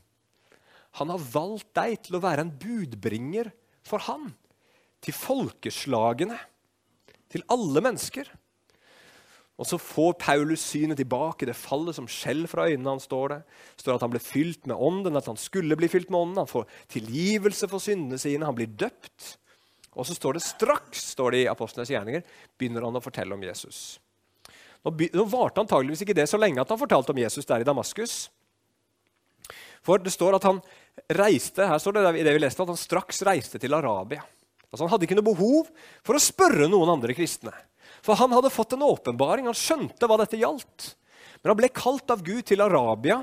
han 0.98 1.12
har 1.12 1.24
valgt 1.32 1.70
deg 1.78 1.96
til 2.06 2.18
å 2.18 2.22
være 2.22 2.44
en 2.46 2.54
budbringer 2.58 3.50
for 3.86 4.02
han. 4.08 4.30
Til 5.04 5.14
folkeslagene. 5.14 6.38
Til 7.30 7.44
alle 7.52 7.82
mennesker. 7.84 8.30
Og 9.58 9.66
så 9.66 9.78
får 9.82 10.12
Paulus 10.22 10.62
synet 10.62 11.00
tilbake. 11.00 11.46
Det 11.48 11.56
faller 11.58 11.96
som 11.96 12.06
skjell 12.06 12.44
fra 12.46 12.68
øynene 12.70 12.94
hans. 12.94 13.08
står 13.08 13.28
det. 13.32 13.38
står 13.82 13.96
at 13.96 14.04
han 14.06 14.12
ble 14.12 14.22
fylt 14.22 14.66
med 14.70 14.76
ånden, 14.76 15.18
at 15.18 15.26
han 15.26 15.36
skulle 15.36 15.76
bli 15.76 15.88
fylt 15.90 16.10
med 16.10 16.20
ånden. 16.20 16.42
Han 16.44 16.50
får 16.50 16.68
tilgivelse 16.94 17.68
for 17.68 17.82
syndene 17.82 18.18
sine. 18.22 18.46
Han 18.46 18.54
blir 18.54 18.70
døpt. 18.70 19.34
Og 19.98 20.06
så 20.06 20.14
står 20.14 20.38
det 20.38 20.46
straks 20.46 21.10
står 21.14 21.34
det 21.34 21.42
i 21.42 21.50
apostlenes 21.50 21.90
gjerninger, 21.90 22.22
begynner 22.58 22.86
han 22.86 22.98
å 23.00 23.02
fortelle 23.02 23.34
om 23.34 23.42
Jesus. 23.42 23.98
Nå, 24.86 24.92
nå 24.94 25.24
varte 25.26 25.64
antageligvis 25.64 26.04
ikke 26.04 26.14
det 26.14 26.28
så 26.30 26.38
lenge 26.38 26.62
at 26.62 26.70
han 26.70 26.78
fortalte 26.78 27.10
om 27.10 27.18
Jesus 27.18 27.48
der 27.48 27.64
i 27.64 27.66
Damaskus. 27.66 28.28
For 29.82 29.98
det 29.98 30.12
står 30.14 30.38
at 30.38 30.46
han 30.46 30.60
reiste 31.18 31.66
her 31.66 31.80
står 31.82 31.98
det 31.98 32.04
i 32.20 32.26
det 32.26 32.34
vi 32.36 32.42
leste, 32.44 32.62
at 32.62 32.70
han 32.70 32.78
straks 32.78 33.24
reiste 33.26 33.58
til 33.58 33.74
Arabia. 33.74 34.22
Altså 34.68 34.84
Han 34.84 34.92
hadde 34.92 35.08
ikke 35.08 35.16
noe 35.16 35.30
behov 35.30 35.68
for 36.04 36.18
å 36.18 36.22
spørre 36.22 36.68
noen 36.70 36.92
andre 36.92 37.16
kristne. 37.16 37.54
For 38.04 38.18
han 38.18 38.32
hadde 38.34 38.52
fått 38.52 38.76
en 38.76 38.86
åpenbaring, 38.86 39.48
han 39.50 39.56
skjønte 39.56 40.08
hva 40.08 40.20
dette 40.20 40.40
gjaldt. 40.40 40.92
Men 41.42 41.52
han 41.52 41.60
ble 41.60 41.70
kalt 41.74 42.10
av 42.14 42.22
Gud 42.26 42.46
til 42.48 42.62
Arabia. 42.64 43.20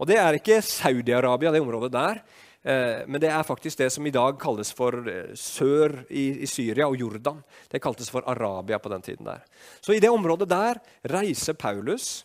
Og 0.00 0.08
det 0.10 0.18
er 0.18 0.38
ikke 0.38 0.62
Saudi-Arabia, 0.64 1.52
det 1.54 1.62
området 1.62 1.92
der. 1.94 2.20
Eh, 2.64 3.04
men 3.06 3.20
det 3.20 3.28
er 3.28 3.46
faktisk 3.46 3.78
det 3.82 3.90
som 3.92 4.06
i 4.08 4.14
dag 4.14 4.38
kalles 4.40 4.72
for 4.74 4.96
eh, 5.10 5.34
sør 5.36 6.00
i, 6.08 6.46
Syria 6.48 6.88
og 6.88 6.96
Jordan. 6.98 7.42
Det 7.70 7.82
kaltes 7.84 8.10
for 8.10 8.26
Arabia 8.30 8.80
på 8.80 8.92
den 8.92 9.04
tiden 9.04 9.28
der. 9.28 9.44
Så 9.84 9.94
i 9.94 10.00
det 10.02 10.10
området 10.10 10.48
der 10.50 10.80
reiser 11.12 11.58
Paulus, 11.60 12.24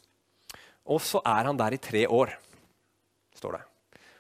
og 0.88 1.04
så 1.04 1.22
er 1.28 1.52
han 1.52 1.60
der 1.60 1.76
i 1.76 1.84
tre 1.84 2.08
år 2.08 2.32
står 3.36 3.60
det. 3.60 3.69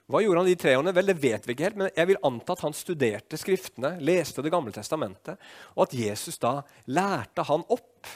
Hva 0.09 0.23
gjorde 0.23 0.41
han 0.41 0.49
de 0.49 0.57
tre 0.57 0.73
årene? 0.77 0.93
Vel, 0.95 1.05
Det 1.11 1.19
vet 1.21 1.45
vi 1.45 1.53
ikke 1.53 1.67
helt, 1.67 1.77
men 1.77 1.91
jeg 1.93 2.09
vil 2.09 2.23
anta 2.25 2.55
at 2.55 2.63
han 2.65 2.73
studerte 2.73 3.37
Skriftene, 3.37 3.93
leste 4.01 4.41
Det 4.41 4.51
gamle 4.53 4.73
testamentet, 4.73 5.37
og 5.75 5.85
at 5.85 5.93
Jesus 5.93 6.41
da 6.41 6.63
lærte 6.89 7.45
han 7.45 7.65
opp 7.69 8.09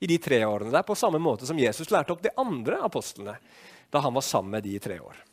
i 0.00 0.08
de 0.10 0.18
tre 0.18 0.40
årene 0.44 0.72
der, 0.72 0.82
på 0.82 0.96
samme 0.96 1.20
måte 1.22 1.46
som 1.46 1.58
Jesus 1.60 1.90
lærte 1.92 2.14
opp 2.14 2.22
de 2.24 2.32
andre 2.40 2.80
apostlene 2.82 3.36
da 3.90 4.00
han 4.02 4.14
var 4.14 4.24
sammen 4.24 4.56
med 4.56 4.64
de 4.64 4.74
i 4.74 4.82
tre 4.82 4.98
år. 5.02 5.29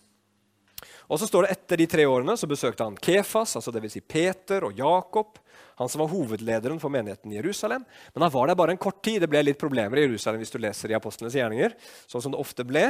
Og 1.07 1.19
så 1.19 1.27
står 1.29 1.45
det 1.45 1.55
Etter 1.55 1.79
de 1.79 1.87
tre 1.89 2.05
årene 2.09 2.35
så 2.39 2.49
besøkte 2.49 2.83
han 2.83 2.97
Kefas, 2.99 3.55
altså 3.55 3.71
det 3.71 3.81
vil 3.83 3.91
Si 3.93 4.01
Peter 4.03 4.65
og 4.67 4.75
Jakob, 4.75 5.39
han 5.77 5.89
som 5.89 6.01
var 6.01 6.09
hovedlederen 6.11 6.79
for 6.81 6.91
menigheten 6.91 7.31
i 7.31 7.37
Jerusalem. 7.37 7.83
Men 8.13 8.25
han 8.25 8.31
var 8.33 8.49
der 8.49 8.57
bare 8.57 8.73
en 8.73 8.81
kort 8.81 8.97
tid. 9.05 9.21
Det 9.21 9.29
ble 9.29 9.43
litt 9.45 9.59
problemer 9.61 9.99
i 9.99 10.07
Jerusalem 10.07 10.41
hvis 10.41 10.53
du 10.55 10.57
leser 10.57 10.89
i 10.89 10.95
apostlenes 10.97 11.35
gjerninger. 11.37 11.75
sånn 12.09 12.23
som 12.25 12.33
det 12.33 12.39
ofte 12.41 12.65
ble. 12.65 12.87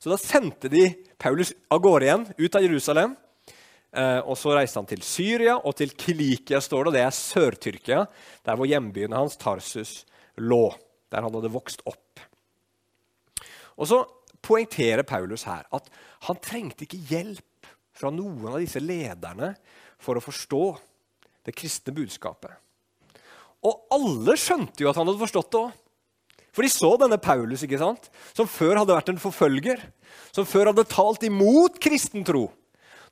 Så 0.00 0.08
da 0.08 0.16
sendte 0.16 0.70
de 0.72 0.86
Paulus 1.20 1.52
av 1.68 1.82
gårde 1.84 2.08
igjen, 2.08 2.24
ut 2.38 2.56
av 2.56 2.64
Jerusalem. 2.64 3.12
Eh, 3.92 4.20
og 4.24 4.38
Så 4.40 4.54
reiste 4.56 4.80
han 4.80 4.88
til 4.88 5.02
Syria 5.04 5.58
og 5.58 5.76
til 5.76 5.92
Kilikia, 5.92 6.62
står 6.64 6.88
det. 6.88 6.94
Det 6.96 7.04
er 7.04 7.18
Sør-Tyrkia, 7.18 8.00
der 8.48 8.56
hvor 8.56 8.70
hjembyen 8.70 9.12
hans, 9.12 9.36
Tarsus, 9.36 10.06
lå. 10.40 10.70
Der 11.12 11.20
han 11.20 11.34
hadde 11.34 11.52
vokst 11.52 11.84
opp. 11.84 12.24
Og 13.76 13.86
Så 13.86 14.00
poengterer 14.40 15.04
Paulus 15.04 15.44
her 15.44 15.68
at 15.76 15.92
han 16.24 16.40
trengte 16.40 16.86
ikke 16.86 17.04
hjelp 17.10 17.44
fra 18.00 18.12
noen 18.14 18.48
av 18.54 18.60
disse 18.62 18.80
lederne 18.82 19.52
for 20.00 20.16
å 20.16 20.24
forstå 20.24 20.64
det 21.46 21.54
kristne 21.56 21.94
budskapet. 21.96 22.52
Og 23.60 23.92
alle 23.92 24.36
skjønte 24.40 24.82
jo 24.82 24.90
at 24.90 24.98
han 24.98 25.08
hadde 25.08 25.20
forstått 25.20 25.52
det 25.52 25.60
òg. 25.60 25.78
For 26.50 26.66
de 26.66 26.70
så 26.72 26.88
denne 26.98 27.20
Paulus, 27.22 27.62
ikke 27.62 27.78
sant? 27.78 28.08
som 28.34 28.48
før 28.50 28.80
hadde 28.80 28.96
vært 28.96 29.12
en 29.12 29.20
forfølger, 29.22 29.82
som 30.34 30.48
før 30.48 30.72
hadde 30.72 30.88
talt 30.90 31.22
imot 31.26 31.78
kristen 31.82 32.24
tro. 32.26 32.48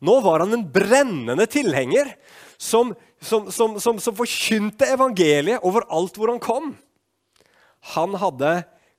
Nå 0.03 0.17
var 0.25 0.43
han 0.43 0.55
en 0.55 0.67
brennende 0.73 1.47
tilhenger 1.51 2.11
som, 2.59 2.93
som, 3.21 3.47
som, 3.51 3.79
som, 3.79 4.15
forkynte 4.15 4.89
evangeliet 4.91 5.63
overalt 5.67 6.19
hvor 6.19 6.33
han 6.33 6.43
kom. 6.43 6.73
Han 7.95 8.19
hadde 8.19 8.53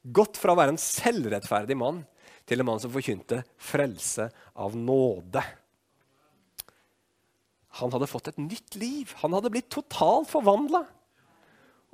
gått 0.04 0.40
fra 0.40 0.56
å 0.56 0.60
være 0.60 0.76
en 0.76 0.82
selvrettferdig 0.82 1.76
mann 1.80 2.04
til 2.48 2.62
en 2.62 2.70
mann 2.72 2.82
som 2.82 2.92
forkynte 2.92 3.44
frelse 3.62 4.30
av 4.56 4.76
nåde. 4.76 5.44
Han 7.80 7.92
hadde 7.94 8.10
fått 8.10 8.32
et 8.32 8.42
nytt 8.42 8.78
liv. 8.80 9.12
Han 9.24 9.36
hadde 9.36 9.52
blitt 9.54 9.70
totalt 9.74 10.30
forvandla. 10.32 10.84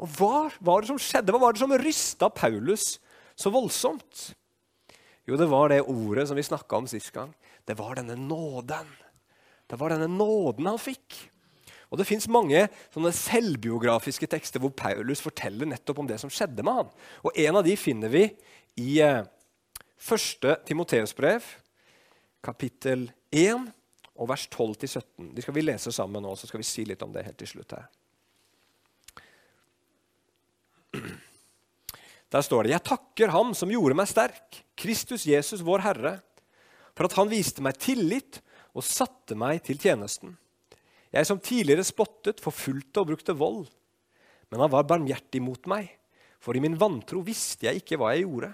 Og 0.02 0.12
hva 0.17 0.48
var 0.60 0.84
det 0.84 0.91
som 0.91 1.00
skjedde? 1.00 1.32
Hva 1.32 1.45
var 1.45 1.56
det 1.56 1.63
som 1.63 1.76
rysta 1.80 2.30
Paulus 2.34 2.98
så 3.39 3.52
voldsomt? 3.54 4.32
Jo, 5.26 5.38
det 5.39 5.48
var 5.50 5.71
det 5.71 5.86
ordet 5.89 6.28
som 6.30 6.38
vi 6.38 6.45
snakka 6.45 6.78
om 6.78 6.89
sist 6.89 7.13
gang. 7.15 7.32
Det 7.65 7.78
var 7.80 7.95
denne 7.98 8.17
nåden. 8.19 8.91
Det 9.65 9.80
var 9.80 9.95
denne 9.95 10.10
nåden 10.12 10.67
han 10.69 10.82
fikk. 10.82 11.15
Og 11.89 12.00
Det 12.02 12.08
fins 12.10 12.28
mange 12.28 12.65
sånne 12.93 13.13
selvbiografiske 13.15 14.28
tekster 14.30 14.62
hvor 14.62 14.74
Paulus 14.76 15.21
forteller 15.24 15.69
nettopp 15.69 16.02
om 16.02 16.10
det 16.10 16.17
som 16.21 16.32
skjedde 16.34 16.65
med 16.65 16.82
han. 16.82 16.91
Og 17.24 17.39
En 17.39 17.62
av 17.62 17.65
de 17.65 17.78
finner 17.80 18.12
vi 18.12 18.26
i 18.82 19.00
eh, 19.00 19.24
første 19.95 20.58
Timoteus 20.67 21.15
brev, 21.15 21.45
kapittel 22.43 23.08
1 23.32 23.69
og 24.15 24.30
vers 24.32 24.47
12-17. 24.47 25.34
De 25.36 25.43
skal 25.43 25.56
vi 25.56 25.65
lese 25.65 25.91
sammen 25.95 26.23
nå, 26.23 26.34
så 26.39 26.47
skal 26.47 26.62
vi 26.62 26.67
si 26.67 26.86
litt 26.88 27.04
om 27.04 27.12
det 27.13 27.25
helt 27.28 27.39
til 27.41 27.51
slutt 27.51 27.75
her. 27.75 27.89
Der 32.32 32.43
står 32.43 32.65
det.: 32.65 32.73
Jeg 32.73 32.88
takker 32.88 33.34
Ham 33.36 33.54
som 33.56 33.71
gjorde 33.71 33.97
meg 33.97 34.10
sterk, 34.10 34.63
Kristus 34.75 35.28
Jesus, 35.28 35.63
vår 35.63 35.84
Herre, 35.86 36.15
for 36.95 37.08
at 37.08 37.15
Han 37.19 37.32
viste 37.32 37.63
meg 37.63 37.78
tillit 37.80 38.41
og 38.75 38.84
satte 38.84 39.38
meg 39.39 39.62
til 39.63 39.80
tjenesten. 39.80 40.38
Jeg 41.15 41.28
som 41.28 41.39
tidligere 41.39 41.86
spottet, 41.88 42.41
forfulgte 42.43 42.99
og 42.99 43.12
brukte 43.13 43.36
vold. 43.39 43.69
Men 44.51 44.65
han 44.65 44.71
var 44.73 44.88
barmhjertig 44.88 45.39
mot 45.41 45.63
meg, 45.67 45.88
for 46.43 46.56
i 46.56 46.62
min 46.63 46.75
vantro 46.80 47.21
visste 47.25 47.69
jeg 47.69 47.82
ikke 47.82 47.97
hva 48.01 48.12
jeg 48.13 48.25
gjorde. 48.25 48.51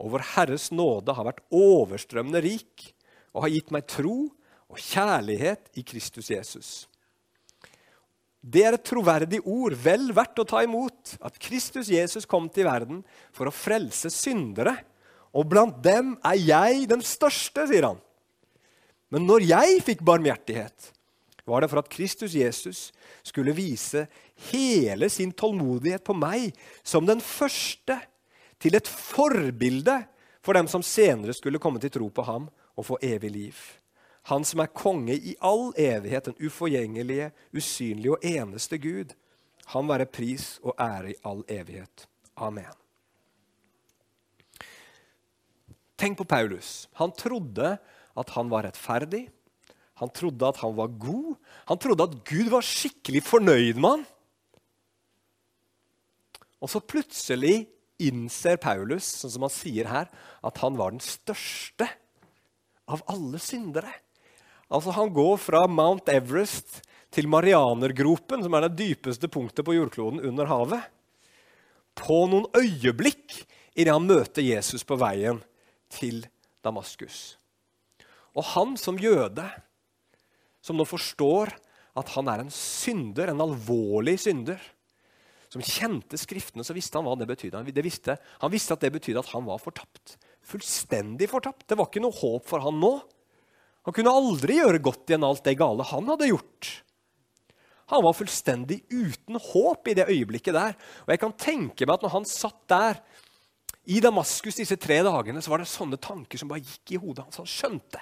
Og 0.00 0.14
vår 0.14 0.24
Herres 0.32 0.70
nåde 0.72 1.12
har 1.14 1.28
vært 1.28 1.44
overstrømmende 1.54 2.40
rik 2.44 2.88
og 3.34 3.44
har 3.44 3.52
gitt 3.52 3.70
meg 3.74 3.86
tro 3.90 4.16
og 4.74 4.82
kjærlighet 4.82 5.70
i 5.78 5.84
Kristus 5.86 6.32
Jesus. 6.34 6.70
Det 8.44 8.64
er 8.66 8.76
et 8.76 8.84
troverdig 8.84 9.38
ord, 9.46 9.76
vel 9.78 10.10
verdt 10.12 10.42
å 10.42 10.44
ta 10.48 10.60
imot, 10.66 11.14
at 11.24 11.38
Kristus 11.40 11.88
Jesus 11.88 12.26
kom 12.28 12.50
til 12.52 12.66
verden 12.68 13.00
for 13.32 13.48
å 13.48 13.54
frelse 13.54 14.10
syndere. 14.12 14.74
Og 15.32 15.46
blant 15.48 15.78
dem 15.82 16.12
er 16.26 16.40
jeg 16.42 16.88
den 16.90 17.04
største, 17.06 17.64
sier 17.70 17.86
han. 17.88 18.02
Men 19.14 19.24
når 19.30 19.46
jeg 19.46 19.78
fikk 19.86 20.02
barmhjertighet, 20.04 20.90
var 21.48 21.62
det 21.62 21.70
for 21.70 21.80
at 21.80 21.90
Kristus 21.92 22.34
Jesus 22.36 22.88
skulle 23.24 23.54
vise 23.56 24.06
hele 24.50 25.08
sin 25.12 25.32
tålmodighet 25.32 26.04
på 26.04 26.16
meg 26.16 26.52
som 26.82 27.06
den 27.08 27.22
første, 27.24 28.00
til 28.60 28.78
et 28.78 28.88
forbilde 28.88 29.98
for 30.44 30.56
dem 30.56 30.68
som 30.70 30.80
senere 30.84 31.34
skulle 31.36 31.60
komme 31.60 31.80
til 31.82 31.92
tro 31.92 32.06
på 32.08 32.24
ham 32.24 32.46
og 32.78 32.86
få 32.86 32.96
evig 33.04 33.32
liv. 33.34 33.58
Han 34.30 34.44
som 34.48 34.62
er 34.64 34.72
konge 34.72 35.16
i 35.16 35.34
all 35.44 35.72
evighet, 35.76 36.30
den 36.30 36.46
uforgjengelige, 36.48 37.28
usynlige 37.52 38.14
og 38.14 38.24
eneste 38.24 38.78
Gud. 38.80 39.12
Han 39.74 39.88
være 39.88 40.08
pris 40.08 40.58
og 40.64 40.72
ære 40.80 41.12
i 41.12 41.18
all 41.28 41.44
evighet. 41.52 42.06
Amen. 42.36 42.72
Tenk 46.00 46.18
på 46.18 46.26
Paulus. 46.28 46.88
Han 47.00 47.12
trodde 47.16 47.76
at 48.14 48.32
han 48.34 48.50
var 48.50 48.66
rettferdig. 48.66 49.26
Han 50.00 50.10
trodde 50.10 50.48
at 50.48 50.58
han 50.62 50.74
var 50.76 50.96
god. 51.00 51.36
Han 51.68 51.78
trodde 51.78 52.08
at 52.08 52.16
Gud 52.26 52.50
var 52.52 52.66
skikkelig 52.66 53.22
fornøyd 53.28 53.78
med 53.78 53.90
han. 53.90 54.06
Og 56.64 56.72
så 56.72 56.80
plutselig 56.80 57.66
innser 58.00 58.56
Paulus, 58.56 59.06
sånn 59.20 59.34
som 59.36 59.44
han 59.46 59.52
sier 59.52 59.88
her, 59.90 60.08
at 60.44 60.60
han 60.64 60.80
var 60.80 60.94
den 60.94 61.04
største 61.04 61.86
av 62.90 63.04
alle 63.12 63.38
syndere. 63.42 63.92
Altså 64.72 64.94
Han 64.96 65.12
går 65.14 65.36
fra 65.42 65.64
Mount 65.68 66.08
Everest 66.12 66.80
til 67.14 67.28
Marianergropen, 67.30 68.42
som 68.42 68.54
er 68.56 68.66
det 68.66 68.78
dypeste 68.80 69.30
punktet 69.30 69.66
på 69.66 69.76
jordkloden 69.76 70.22
under 70.24 70.50
havet, 70.50 70.90
på 71.94 72.24
noen 72.26 72.48
øyeblikk 72.58 73.44
idet 73.78 73.92
han 73.94 74.06
møter 74.06 74.42
Jesus 74.42 74.82
på 74.86 74.98
veien 74.98 75.38
til 75.94 76.24
Damaskus. 76.64 77.36
Og 78.34 78.42
han 78.54 78.74
som 78.80 78.98
jøde, 78.98 79.44
som 80.64 80.78
nå 80.78 80.86
forstår 80.88 81.52
at 81.94 82.10
han 82.16 82.30
er 82.30 82.42
en 82.42 82.50
synder, 82.50 83.30
en 83.30 83.44
alvorlig 83.44 84.16
synder, 84.24 84.58
som 85.54 85.62
kjente 85.62 86.18
Skriftene, 86.18 86.64
så 86.66 86.74
visste 86.74 86.98
han 86.98 87.06
hva 87.06 87.14
det 87.18 87.28
betydde. 87.30 87.60
Han, 87.60 87.84
visste, 87.86 88.16
han 88.42 88.50
visste 88.50 88.74
at 88.74 88.82
det 88.82 88.90
betydde 88.96 89.22
at 89.22 89.30
han 89.30 89.44
var 89.46 89.60
fortapt. 89.62 90.16
Fullstendig 90.42 91.28
fortapt. 91.30 91.62
Det 91.70 91.78
var 91.78 91.86
ikke 91.86 92.02
noe 92.02 92.16
håp 92.18 92.48
for 92.48 92.64
han 92.64 92.80
nå. 92.82 92.96
Han 93.84 93.96
kunne 93.96 94.12
aldri 94.16 94.58
gjøre 94.60 94.80
godt 94.82 95.10
igjen 95.10 95.26
alt 95.26 95.44
det 95.44 95.58
gale 95.60 95.86
han 95.90 96.08
hadde 96.08 96.30
gjort. 96.30 96.70
Han 97.92 98.04
var 98.06 98.16
fullstendig 98.16 98.80
uten 98.88 99.36
håp 99.50 99.90
i 99.92 99.96
det 99.98 100.08
øyeblikket 100.08 100.56
der. 100.56 100.76
Og 101.04 101.12
jeg 101.12 101.20
kan 101.20 101.36
tenke 101.36 101.84
meg 101.84 101.98
at 101.98 102.06
når 102.06 102.14
han 102.14 102.28
satt 102.28 102.62
der 102.72 103.02
i 103.84 103.98
Damaskus 104.00 104.56
disse 104.56 104.78
tre 104.80 105.02
dagene, 105.04 105.42
så 105.44 105.52
var 105.52 105.60
det 105.60 105.68
sånne 105.68 105.98
tanker 106.00 106.40
som 106.40 106.48
bare 106.48 106.64
gikk 106.64 106.94
i 106.94 107.00
hodet 107.02 107.26
hans. 107.26 107.42
Han 107.42 107.50
skjønte 107.50 108.00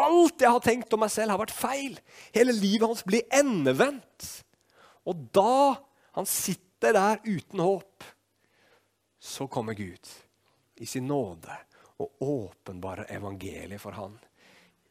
alt 0.00 0.40
jeg 0.40 0.54
har 0.54 0.64
tenkt 0.64 0.94
om 0.96 1.04
meg 1.04 1.12
selv, 1.12 1.34
har 1.34 1.42
vært 1.42 1.52
feil. 1.52 1.98
Hele 2.32 2.54
livet 2.56 2.88
hans 2.88 3.04
blir 3.04 3.26
endevendt. 3.36 4.30
Og 5.08 5.28
da 5.36 5.76
han 6.16 6.28
sitter 6.28 6.96
der 6.96 7.20
uten 7.26 7.60
håp, 7.60 8.08
så 9.20 9.44
kommer 9.50 9.76
Gud 9.76 10.08
i 10.80 10.86
sin 10.88 11.08
nåde 11.10 11.52
og 11.98 12.22
åpenbarer 12.22 13.10
evangeliet 13.12 13.82
for 13.82 13.96
han 13.98 14.14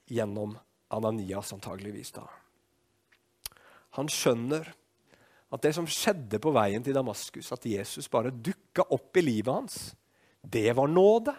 gjennom 0.08 0.56
Ananias, 0.94 1.54
antageligvis. 1.54 2.12
da. 2.16 2.28
Han 3.98 4.10
skjønner 4.12 4.68
at 5.54 5.64
det 5.64 5.74
som 5.78 5.88
skjedde 5.88 6.40
på 6.44 6.52
veien 6.56 6.84
til 6.84 6.96
Damaskus, 6.96 7.52
at 7.56 7.66
Jesus 7.68 8.10
bare 8.12 8.34
dukka 8.34 8.86
opp 8.94 9.18
i 9.20 9.24
livet 9.24 9.54
hans, 9.54 9.78
det 10.44 10.70
var 10.76 10.92
nåde. 10.92 11.34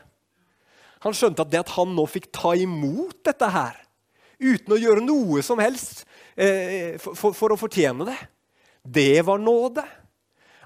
Han 1.05 1.15
skjønte 1.15 1.45
at 1.45 1.53
det 1.53 1.63
at 1.63 1.75
han 1.77 1.93
nå 1.97 2.05
fikk 2.11 2.31
ta 2.35 2.55
imot 2.59 3.21
dette 3.29 3.51
her, 3.53 3.77
uten 4.39 4.75
å 4.75 4.81
gjøre 4.81 5.05
noe 5.05 5.43
som 5.45 5.61
helst 5.61 6.05
eh, 6.39 6.97
for, 7.03 7.17
for, 7.19 7.37
for, 7.37 7.55
å 7.55 7.61
fortjene 7.61 8.07
det, 8.09 8.19
det 8.83 9.25
var 9.27 9.41
nåde. 9.43 9.85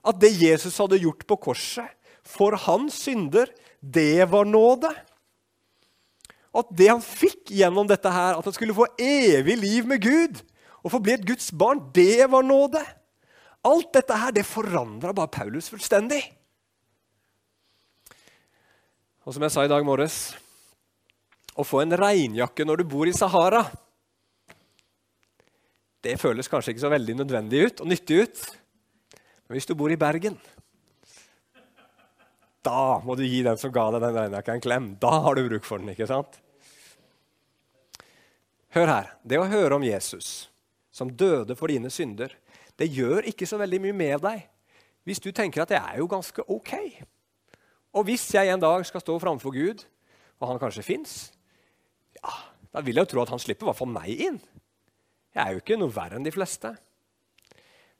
At 0.03 0.19
det 0.23 0.33
Jesus 0.35 0.79
hadde 0.83 1.01
gjort 1.03 1.27
på 1.29 1.39
korset 1.51 1.89
for 2.27 2.55
hans 2.67 2.97
synder, 3.05 3.51
det 3.81 4.27
var 4.31 4.47
nåde 4.47 4.91
at 6.53 6.73
det 6.77 6.89
han 6.91 7.01
fikk 7.03 7.53
gjennom 7.57 7.89
dette, 7.89 8.11
her, 8.13 8.37
at 8.37 8.45
han 8.45 8.55
skulle 8.55 8.77
få 8.77 8.87
evig 9.01 9.57
liv 9.57 9.89
med 9.89 10.03
Gud 10.05 10.43
og 10.83 10.93
få 10.93 11.01
bli 11.01 11.15
et 11.15 11.25
Guds 11.27 11.49
barn, 11.55 11.81
det 11.95 12.27
var 12.29 12.45
nåde. 12.45 12.83
Alt 13.65 13.93
dette 13.95 14.17
her, 14.19 14.35
det 14.35 14.45
forandra 14.45 15.15
bare 15.17 15.33
Paulus 15.33 15.71
fullstendig. 15.73 16.21
Og 19.23 19.35
som 19.35 19.45
jeg 19.47 19.55
sa 19.55 19.63
i 19.63 19.71
dag 19.71 19.85
morges 19.87 20.33
Å 21.55 21.63
få 21.63 21.83
en 21.85 21.95
regnjakke 21.95 22.65
når 22.67 22.81
du 22.81 22.89
bor 22.89 23.07
i 23.07 23.13
Sahara, 23.13 23.61
det 26.03 26.17
føles 26.19 26.49
kanskje 26.51 26.73
ikke 26.73 26.83
så 26.83 26.91
veldig 26.91 27.15
nødvendig 27.21 27.61
ut 27.69 27.83
og 27.85 27.91
nyttig 27.93 28.23
ut. 28.25 28.41
Men 29.47 29.59
hvis 29.59 29.69
du 29.69 29.75
bor 29.79 29.93
i 29.93 30.01
Bergen, 30.01 30.39
da 32.67 33.01
må 33.03 33.17
du 33.19 33.25
gi 33.27 33.43
den 33.45 33.59
som 33.59 33.73
ga 33.75 33.89
deg 33.95 34.05
den 34.05 34.17
regnjakka, 34.17 34.55
en 34.55 34.65
klem. 34.65 34.89
Da 35.03 35.17
har 35.25 35.37
du 35.37 35.43
bruk 35.49 35.67
for 35.67 35.83
den. 35.83 35.93
ikke 35.95 36.09
sant? 36.11 36.39
Hør 38.73 38.89
her. 38.89 39.11
Det 39.27 39.41
å 39.41 39.49
høre 39.51 39.77
om 39.77 39.85
Jesus, 39.85 40.49
som 40.95 41.11
døde 41.11 41.57
for 41.59 41.73
dine 41.73 41.91
synder, 41.93 42.33
det 42.79 42.89
gjør 42.95 43.27
ikke 43.29 43.49
så 43.49 43.59
veldig 43.61 43.83
mye 43.85 43.97
med 43.97 44.25
deg 44.25 44.49
hvis 45.03 45.19
du 45.19 45.33
tenker 45.35 45.65
at 45.65 45.73
det 45.73 45.81
er 45.81 45.99
jo 45.99 46.07
ganske 46.07 46.45
ok. 46.47 46.73
Og 47.99 48.07
hvis 48.07 48.29
jeg 48.37 48.49
en 48.49 48.63
dag 48.63 48.85
skal 48.87 49.03
stå 49.03 49.17
framfor 49.19 49.51
Gud, 49.51 49.83
og 50.39 50.49
han 50.49 50.61
kanskje 50.63 50.85
fins, 50.87 51.17
ja, 52.17 52.33
da 52.71 52.83
vil 52.87 52.97
jeg 52.97 53.09
jo 53.09 53.11
tro 53.11 53.25
at 53.25 53.33
han 53.35 53.43
slipper 53.43 53.67
i 53.67 53.71
hvert 53.71 53.81
fall 53.81 53.91
meg 53.91 54.23
inn. 54.29 54.39
Jeg 55.35 55.43
er 55.43 55.57
jo 55.57 55.63
ikke 55.63 55.79
noe 55.81 55.93
verre 55.93 56.19
enn 56.19 56.27
de 56.27 56.33
fleste. 56.35 56.71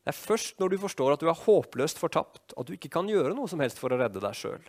Det 0.03 0.11
er 0.11 0.19
først 0.19 0.59
når 0.59 0.73
du 0.73 0.81
forstår 0.83 1.15
at 1.15 1.23
du 1.23 1.29
er 1.31 1.45
håpløst 1.45 2.01
fortapt, 2.01 2.55
at 2.59 2.67
du 2.67 2.75
ikke 2.75 2.91
kan 2.91 3.09
gjøre 3.11 3.37
noe 3.37 3.51
som 3.51 3.63
helst 3.63 3.79
for 3.79 3.95
å 3.95 3.99
redde 4.01 4.23
deg 4.23 4.35
sjøl. 4.35 4.65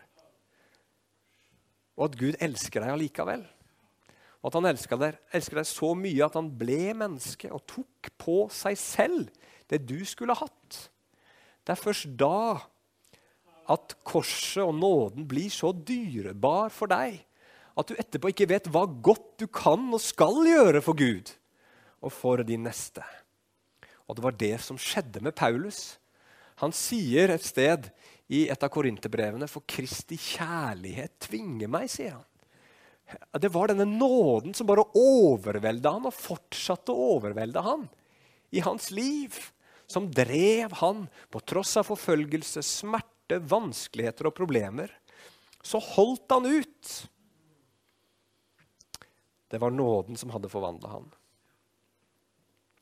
Og 1.98 2.06
at 2.08 2.18
Gud 2.20 2.38
elsker 2.42 2.84
deg 2.84 2.94
allikevel. 2.94 3.46
Og 4.44 4.50
at 4.50 4.58
han 4.60 4.68
elsker 4.70 5.00
deg, 5.00 5.18
elsker 5.34 5.62
deg 5.62 5.70
så 5.70 5.94
mye 5.98 6.26
at 6.26 6.38
han 6.38 6.52
ble 6.60 6.94
menneske 7.00 7.50
og 7.54 7.64
tok 7.70 8.12
på 8.22 8.38
seg 8.54 8.78
selv 8.78 9.50
det 9.72 9.82
du 9.88 10.00
skulle 10.06 10.38
hatt. 10.38 10.80
Det 11.64 11.74
er 11.74 11.82
først 11.82 12.14
da 12.20 12.60
at 13.74 13.96
korset 14.04 14.66
og 14.66 14.76
nåden 14.76 15.26
blir 15.30 15.50
så 15.54 15.72
dyrebar 15.72 16.74
for 16.76 16.92
deg 16.92 17.22
at 17.80 17.90
du 17.90 17.96
etterpå 17.98 18.34
ikke 18.34 18.50
vet 18.52 18.68
hva 18.70 18.84
godt 18.86 19.40
du 19.42 19.48
kan 19.48 19.88
og 19.96 20.02
skal 20.04 20.44
gjøre 20.46 20.84
for 20.84 21.00
Gud 21.00 21.32
og 22.04 22.12
for 22.14 22.44
din 22.46 22.68
neste. 22.68 23.02
Og 24.08 24.18
det 24.18 24.26
var 24.26 24.36
det 24.40 24.56
som 24.62 24.80
skjedde 24.80 25.22
med 25.24 25.36
Paulus. 25.38 25.98
Han 26.62 26.74
sier 26.76 27.32
et 27.34 27.46
sted 27.46 27.90
i 28.34 28.46
et 28.52 28.64
av 28.64 28.72
korinterbrevene 28.74 29.50
For 29.52 29.66
Kristi 29.68 30.18
kjærlighet 30.20 31.18
tvinger 31.28 31.72
meg, 31.72 31.90
sier 31.92 32.18
han. 32.18 32.30
Det 33.40 33.52
var 33.54 33.70
denne 33.70 33.86
nåden 33.86 34.56
som 34.58 34.68
bare 34.68 34.86
overvelda 34.98 35.92
han 35.98 36.08
og 36.10 36.16
fortsatte 36.16 36.94
å 36.94 37.10
overvelde 37.18 37.62
han 37.62 37.88
i 38.54 38.64
hans 38.64 38.90
liv. 38.96 39.36
Som 39.86 40.08
drev 40.10 40.72
han, 40.80 41.04
på 41.30 41.42
tross 41.44 41.76
av 41.78 41.90
forfølgelse, 41.90 42.64
smerte, 42.66 43.38
vanskeligheter 43.52 44.30
og 44.30 44.36
problemer. 44.38 44.94
Så 45.62 45.82
holdt 45.84 46.32
han 46.34 46.48
ut. 46.48 46.94
Det 49.52 49.60
var 49.62 49.76
nåden 49.76 50.18
som 50.18 50.32
hadde 50.34 50.50
forvandla 50.50 50.96
han. 50.96 51.12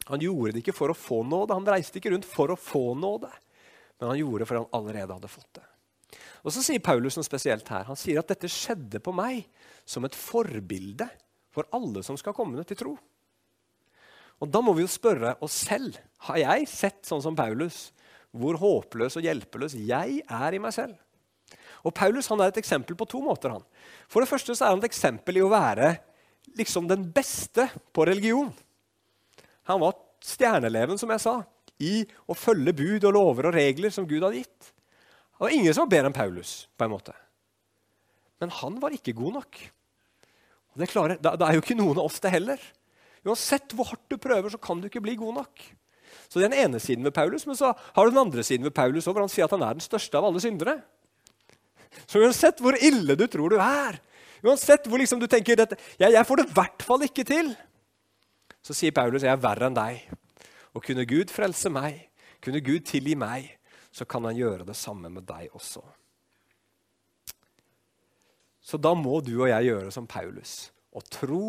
Han 0.10 0.24
gjorde 0.24 0.56
det 0.56 0.64
ikke 0.64 0.76
for 0.76 0.92
å 0.92 0.98
få 0.98 1.22
nåde, 1.28 1.56
han 1.56 1.68
reiste 1.68 2.00
ikke 2.00 2.14
rundt 2.16 2.28
for 2.28 2.54
å 2.54 2.60
få 2.60 2.92
nåde. 2.98 3.30
Men 4.00 4.14
han 4.14 4.20
gjorde 4.20 4.42
det 4.42 4.50
fordi 4.50 4.64
han 4.64 4.80
allerede 4.80 5.18
hadde 5.18 5.30
fått 5.30 5.60
det. 5.60 5.68
Og 6.42 6.54
Så 6.54 6.64
sier 6.66 6.82
Paulus 6.82 7.18
noe 7.18 7.28
spesielt 7.28 7.68
her. 7.70 7.86
Han 7.86 8.00
sier 8.00 8.20
at 8.22 8.32
dette 8.32 8.50
skjedde 8.50 9.02
på 9.04 9.14
meg 9.14 9.46
som 9.86 10.06
et 10.08 10.18
forbilde 10.18 11.06
for 11.54 11.70
alle 11.76 12.02
som 12.06 12.18
skal 12.18 12.34
komme 12.34 12.64
til 12.66 12.80
tro. 12.80 12.96
Og 14.42 14.50
Da 14.50 14.62
må 14.66 14.74
vi 14.74 14.82
jo 14.82 14.90
spørre 14.90 15.36
oss 15.46 15.60
selv 15.68 16.00
har 16.26 16.42
jeg 16.42 16.70
sett 16.70 17.06
sånn 17.06 17.22
som 17.22 17.38
Paulus, 17.38 17.92
hvor 18.32 18.58
håpløs 18.58 19.18
og 19.20 19.26
hjelpeløs 19.26 19.76
jeg 19.78 20.22
er 20.26 20.56
i 20.56 20.62
meg 20.62 20.74
selv. 20.74 20.98
Og 21.86 21.94
Paulus 21.94 22.30
han 22.32 22.42
er 22.42 22.52
et 22.52 22.60
eksempel 22.62 22.98
på 22.98 23.08
to 23.10 23.22
måter. 23.22 23.52
han. 23.54 23.64
For 24.08 24.22
det 24.22 24.30
første 24.30 24.56
så 24.56 24.66
er 24.66 24.74
han 24.74 24.82
et 24.82 24.90
eksempel 24.90 25.38
i 25.38 25.46
å 25.46 25.52
være 25.52 25.96
liksom 26.58 26.88
den 26.90 27.06
beste 27.14 27.68
på 27.94 28.06
religion. 28.08 28.52
Han 29.74 29.84
var 29.84 29.98
stjerneeleven, 30.26 31.00
som 31.02 31.12
jeg 31.14 31.24
sa, 31.24 31.40
i 31.82 32.04
å 32.30 32.38
følge 32.38 32.76
bud 32.78 33.08
og 33.10 33.16
lover 33.16 33.50
og 33.50 33.58
regler 33.58 33.94
som 33.94 34.08
Gud 34.08 34.22
hadde 34.22 34.44
gitt. 34.44 34.72
Det 34.72 35.48
var 35.48 35.56
ingen 35.56 35.74
som 35.74 35.88
var 35.88 35.94
bedre 35.96 36.12
enn 36.12 36.18
Paulus. 36.18 36.68
på 36.78 36.86
en 36.86 36.94
måte. 36.94 37.16
Men 38.42 38.54
han 38.54 38.78
var 38.82 38.94
ikke 38.94 39.16
god 39.18 39.40
nok. 39.40 39.62
Og 40.72 40.82
det, 40.82 40.90
klarer, 40.90 41.18
det, 41.18 41.34
er 41.34 41.58
jo 41.58 41.64
ikke 41.64 41.78
noen 41.78 41.98
av 41.98 42.08
oss 42.08 42.22
det 42.24 42.32
heller. 42.34 42.62
Uansett 43.26 43.74
hvor 43.78 43.90
hardt 43.92 44.08
du 44.10 44.18
prøver, 44.22 44.50
så 44.50 44.60
kan 44.62 44.80
du 44.82 44.88
ikke 44.88 45.04
bli 45.04 45.18
god 45.20 45.42
nok. 45.42 45.66
Så 46.30 46.40
Det 46.40 46.46
er 46.46 46.54
den 46.54 46.64
ene 46.64 46.80
siden 46.80 47.04
ved 47.04 47.14
Paulus, 47.16 47.46
men 47.48 47.58
så 47.60 47.74
har 47.76 48.06
du 48.06 48.14
den 48.14 48.22
andre 48.22 48.44
siden 48.44 48.66
ved 48.66 48.74
Paulus 48.76 49.06
hvor 49.08 49.20
han 49.20 49.32
sier 49.32 49.46
at 49.46 49.56
han 49.56 49.66
er 49.66 49.76
den 49.76 49.84
største 49.84 50.18
av 50.18 50.30
alle 50.30 50.42
syndere. 50.44 50.78
Så 52.08 52.22
uansett 52.22 52.62
hvor 52.64 52.78
ille 52.80 53.18
du 53.20 53.26
tror 53.28 53.52
du 53.52 53.58
er, 53.60 54.00
uansett 54.46 54.88
hvor 54.88 55.02
liksom 55.02 55.20
du 55.20 55.28
tenker 55.30 55.60
at 55.60 55.76
jeg, 56.00 56.14
jeg 56.14 56.28
får 56.28 56.40
det 56.40 56.46
i 56.48 56.56
hvert 56.56 56.86
fall 56.88 57.04
ikke 57.06 57.26
til, 57.28 57.52
så 58.62 58.76
sier 58.78 58.94
Paulus 58.96 59.26
jeg 59.26 59.34
er 59.34 59.42
verre 59.42 59.70
enn 59.70 59.78
deg. 59.78 60.04
Og 60.76 60.86
kunne 60.86 61.08
Gud 61.10 61.34
frelse 61.34 61.72
meg, 61.74 62.08
kunne 62.44 62.62
Gud 62.64 62.86
tilgi 62.88 63.18
meg, 63.20 63.50
så 63.92 64.08
kan 64.08 64.24
han 64.28 64.38
gjøre 64.38 64.68
det 64.70 64.78
samme 64.80 65.12
med 65.12 65.26
deg 65.28 65.52
også. 65.58 65.84
Så 68.62 68.78
da 68.80 68.94
må 68.96 69.20
du 69.26 69.34
og 69.42 69.50
jeg 69.50 69.72
gjøre 69.72 69.92
som 69.92 70.08
Paulus 70.08 70.70
og 70.96 71.08
tro 71.12 71.48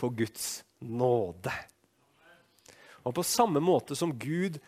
på 0.00 0.10
Guds 0.16 0.62
nåde. 0.80 1.52
Og 3.04 3.14
på 3.16 3.24
samme 3.24 3.60
måte 3.62 3.96
som 3.96 4.14
Gud 4.18 4.58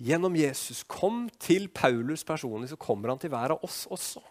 gjennom 0.00 0.36
Jesus 0.38 0.82
kom 0.88 1.26
til 1.40 1.68
Paulus 1.68 2.24
personlig, 2.26 2.70
så 2.72 2.78
kommer 2.80 3.12
han 3.12 3.20
til 3.20 3.32
hver 3.32 3.54
av 3.54 3.64
oss 3.66 3.84
også. 3.90 4.22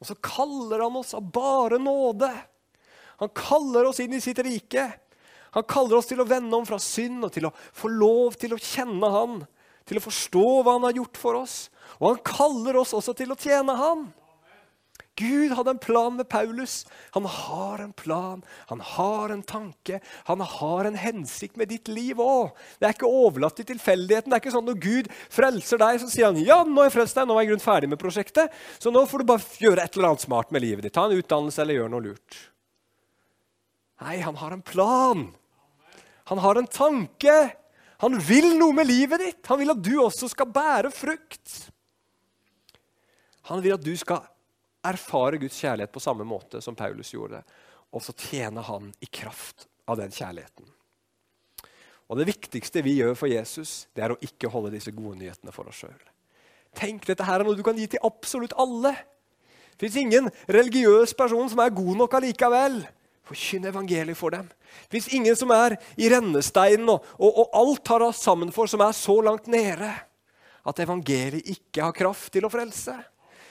Og 0.00 0.08
så 0.08 0.16
kaller 0.22 0.84
han 0.84 0.98
oss 1.00 1.14
av 1.16 1.24
bare 1.32 1.78
nåde. 1.80 2.28
Han 3.22 3.30
kaller 3.34 3.88
oss 3.88 4.02
inn 4.04 4.16
i 4.16 4.22
sitt 4.22 4.40
rike. 4.44 4.88
Han 5.54 5.66
kaller 5.70 5.98
oss 5.98 6.10
til 6.10 6.22
å 6.22 6.28
vende 6.28 6.56
om 6.56 6.66
fra 6.66 6.80
synd 6.82 7.26
og 7.26 7.32
til 7.34 7.48
å 7.48 7.54
få 7.54 7.90
lov 7.92 8.38
til 8.40 8.56
å 8.56 8.60
kjenne 8.60 9.10
Han, 9.14 9.38
til 9.86 10.00
å 10.00 10.04
forstå 10.04 10.44
hva 10.64 10.76
Han 10.76 10.88
har 10.88 10.98
gjort 10.98 11.20
for 11.20 11.38
oss. 11.44 11.56
Og 12.00 12.10
han 12.10 12.22
kaller 12.26 12.80
oss 12.80 12.94
også 12.96 13.14
til 13.16 13.32
å 13.34 13.38
tjene 13.38 13.76
Han. 13.78 14.08
Gud 15.14 15.52
hadde 15.54 15.70
en 15.70 15.78
plan 15.78 16.16
med 16.16 16.26
Paulus. 16.28 16.86
Han 17.14 17.26
har 17.30 17.78
en 17.78 17.92
plan, 17.92 18.40
han 18.66 18.80
har 18.82 19.30
en 19.30 19.42
tanke, 19.46 20.00
han 20.26 20.40
har 20.40 20.88
en 20.88 20.96
hensikt 20.98 21.54
med 21.56 21.70
ditt 21.70 21.86
liv 21.88 22.18
òg. 22.18 22.50
Det 22.80 22.88
er 22.88 22.96
ikke 22.96 23.10
overlatt 23.10 23.54
til 23.60 23.68
tilfeldigheten. 23.68 24.32
Det 24.32 24.38
er 24.40 24.42
ikke 24.42 24.54
sånn 24.56 24.66
Når 24.66 24.80
Gud 24.82 25.12
frelser 25.30 25.78
deg, 25.78 26.00
så 26.02 26.10
sier 26.10 26.32
han 26.32 26.40
ja, 26.42 26.58
nå 26.66 26.82
har 26.82 26.90
jeg 26.90 26.96
frelst 26.96 27.20
deg, 27.20 27.28
nå 27.30 27.36
er 27.38 27.46
jeg 27.46 27.52
grunn 27.52 27.62
ferdig 27.62 27.92
med 27.92 28.02
prosjektet, 28.02 28.58
så 28.82 28.90
nå 28.90 29.04
får 29.06 29.22
du 29.22 29.30
bare 29.30 29.62
gjøre 29.62 29.86
et 29.86 29.94
eller 29.94 30.10
annet 30.10 30.26
smart 30.26 30.50
med 30.50 30.66
livet 30.66 30.88
ditt. 30.88 30.96
Ta 30.98 31.06
en 31.06 31.14
utdannelse 31.14 31.62
eller 31.62 31.78
gjør 31.78 31.94
noe 31.94 32.06
lurt. 32.08 32.42
Nei, 34.02 34.18
han 34.18 34.42
har 34.42 34.56
en 34.56 34.66
plan. 34.66 35.28
Han 36.30 36.40
har 36.40 36.56
en 36.60 36.70
tanke. 36.70 37.34
Han 38.02 38.18
vil 38.18 38.54
noe 38.58 38.74
med 38.76 38.88
livet 38.88 39.22
ditt. 39.22 39.42
Han 39.46 39.60
vil 39.60 39.74
at 39.74 39.82
du 39.84 39.94
også 40.02 40.28
skal 40.32 40.50
bære 40.52 40.90
frukt. 40.94 41.56
Han 43.50 43.60
vil 43.64 43.76
at 43.76 43.84
du 43.84 43.92
skal 44.00 44.24
erfare 44.84 45.40
Guds 45.40 45.56
kjærlighet 45.60 45.92
på 45.92 46.02
samme 46.02 46.24
måte 46.28 46.60
som 46.64 46.76
Paulus 46.76 47.12
gjorde. 47.12 47.42
Og 47.94 48.02
så 48.04 48.14
tjene 48.16 48.64
han 48.64 48.90
i 49.04 49.08
kraft 49.08 49.68
av 49.88 50.00
den 50.00 50.12
kjærligheten. 50.12 50.66
Og 52.08 52.18
Det 52.20 52.26
viktigste 52.28 52.82
vi 52.84 52.98
gjør 52.98 53.14
for 53.16 53.32
Jesus, 53.32 53.86
det 53.96 54.04
er 54.04 54.12
å 54.12 54.20
ikke 54.20 54.50
holde 54.52 54.74
disse 54.74 54.92
gode 54.92 55.16
nyhetene 55.20 55.52
for 55.54 55.68
oss 55.70 55.80
sjøl. 55.84 56.02
Tenk, 56.76 57.06
dette 57.06 57.24
her 57.24 57.40
er 57.40 57.46
noe 57.46 57.56
du 57.56 57.62
kan 57.64 57.78
gi 57.78 57.86
til 57.90 58.02
absolutt 58.04 58.52
alle. 58.60 58.92
Det 59.74 59.86
fins 59.86 60.00
ingen 60.02 60.28
religiøs 60.50 61.14
person 61.16 61.48
som 61.50 61.62
er 61.62 61.72
god 61.74 61.96
nok 62.02 62.16
allikevel. 62.18 62.82
Forkynn 63.24 63.64
evangeliet 63.70 64.18
for 64.18 64.34
dem. 64.34 64.50
Det 64.84 64.98
fins 64.98 65.08
ingen 65.16 65.36
som 65.38 65.52
er 65.54 65.78
i 65.96 66.10
rennesteinen 66.12 66.90
og, 66.92 67.06
og, 67.16 67.40
og 67.44 67.56
alt 67.60 67.92
har 67.94 68.04
rast 68.04 68.26
sammen 68.26 68.52
for, 68.52 68.68
som 68.68 68.84
er 68.84 68.96
så 68.96 69.16
langt 69.24 69.48
nede 69.52 69.90
at 70.64 70.80
evangeliet 70.80 71.48
ikke 71.54 71.84
har 71.84 71.96
kraft 71.96 72.32
til 72.34 72.46
å 72.46 72.52
frelse. 72.52 72.96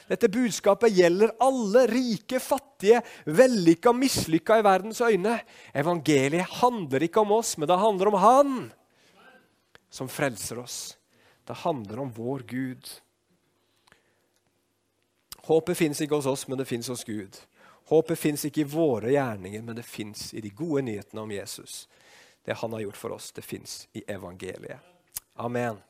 Dette 0.09 0.27
budskapet 0.27 0.91
gjelder 0.93 1.31
alle, 1.41 1.85
rike, 1.87 2.41
fattige, 2.43 2.99
vellykka, 3.25 3.93
mislykka 3.95 4.59
i 4.59 4.65
verdens 4.65 4.99
øyne. 5.01 5.37
Evangeliet 5.73 6.57
handler 6.59 7.05
ikke 7.07 7.23
om 7.23 7.37
oss, 7.37 7.55
men 7.57 7.69
det 7.71 7.79
handler 7.79 8.11
om 8.11 8.19
Han 8.19 8.57
som 9.93 10.09
frelser 10.09 10.59
oss. 10.59 10.97
Det 11.47 11.55
handler 11.63 12.03
om 12.03 12.11
vår 12.11 12.43
Gud. 12.49 12.89
Håpet 15.43 15.77
fins 15.77 16.01
ikke 16.01 16.17
hos 16.17 16.29
oss, 16.29 16.47
men 16.47 16.57
det 16.59 16.67
fins 16.67 16.87
hos 16.91 17.03
Gud. 17.05 17.37
Håpet 17.85 18.19
fins 18.19 18.45
ikke 18.47 18.63
i 18.63 18.69
våre 18.69 19.11
gjerninger, 19.11 19.61
men 19.61 19.75
det 19.75 19.83
fins 19.83 20.31
i 20.33 20.41
de 20.41 20.49
gode 20.55 20.85
nyhetene 20.87 21.21
om 21.21 21.31
Jesus. 21.31 21.87
Det 22.45 22.57
han 22.59 22.73
har 22.73 22.85
gjort 22.85 22.99
for 22.99 23.15
oss, 23.15 23.31
det 23.31 23.41
fins 23.41 23.87
i 23.93 24.03
evangeliet. 24.07 24.79
Amen. 25.35 25.81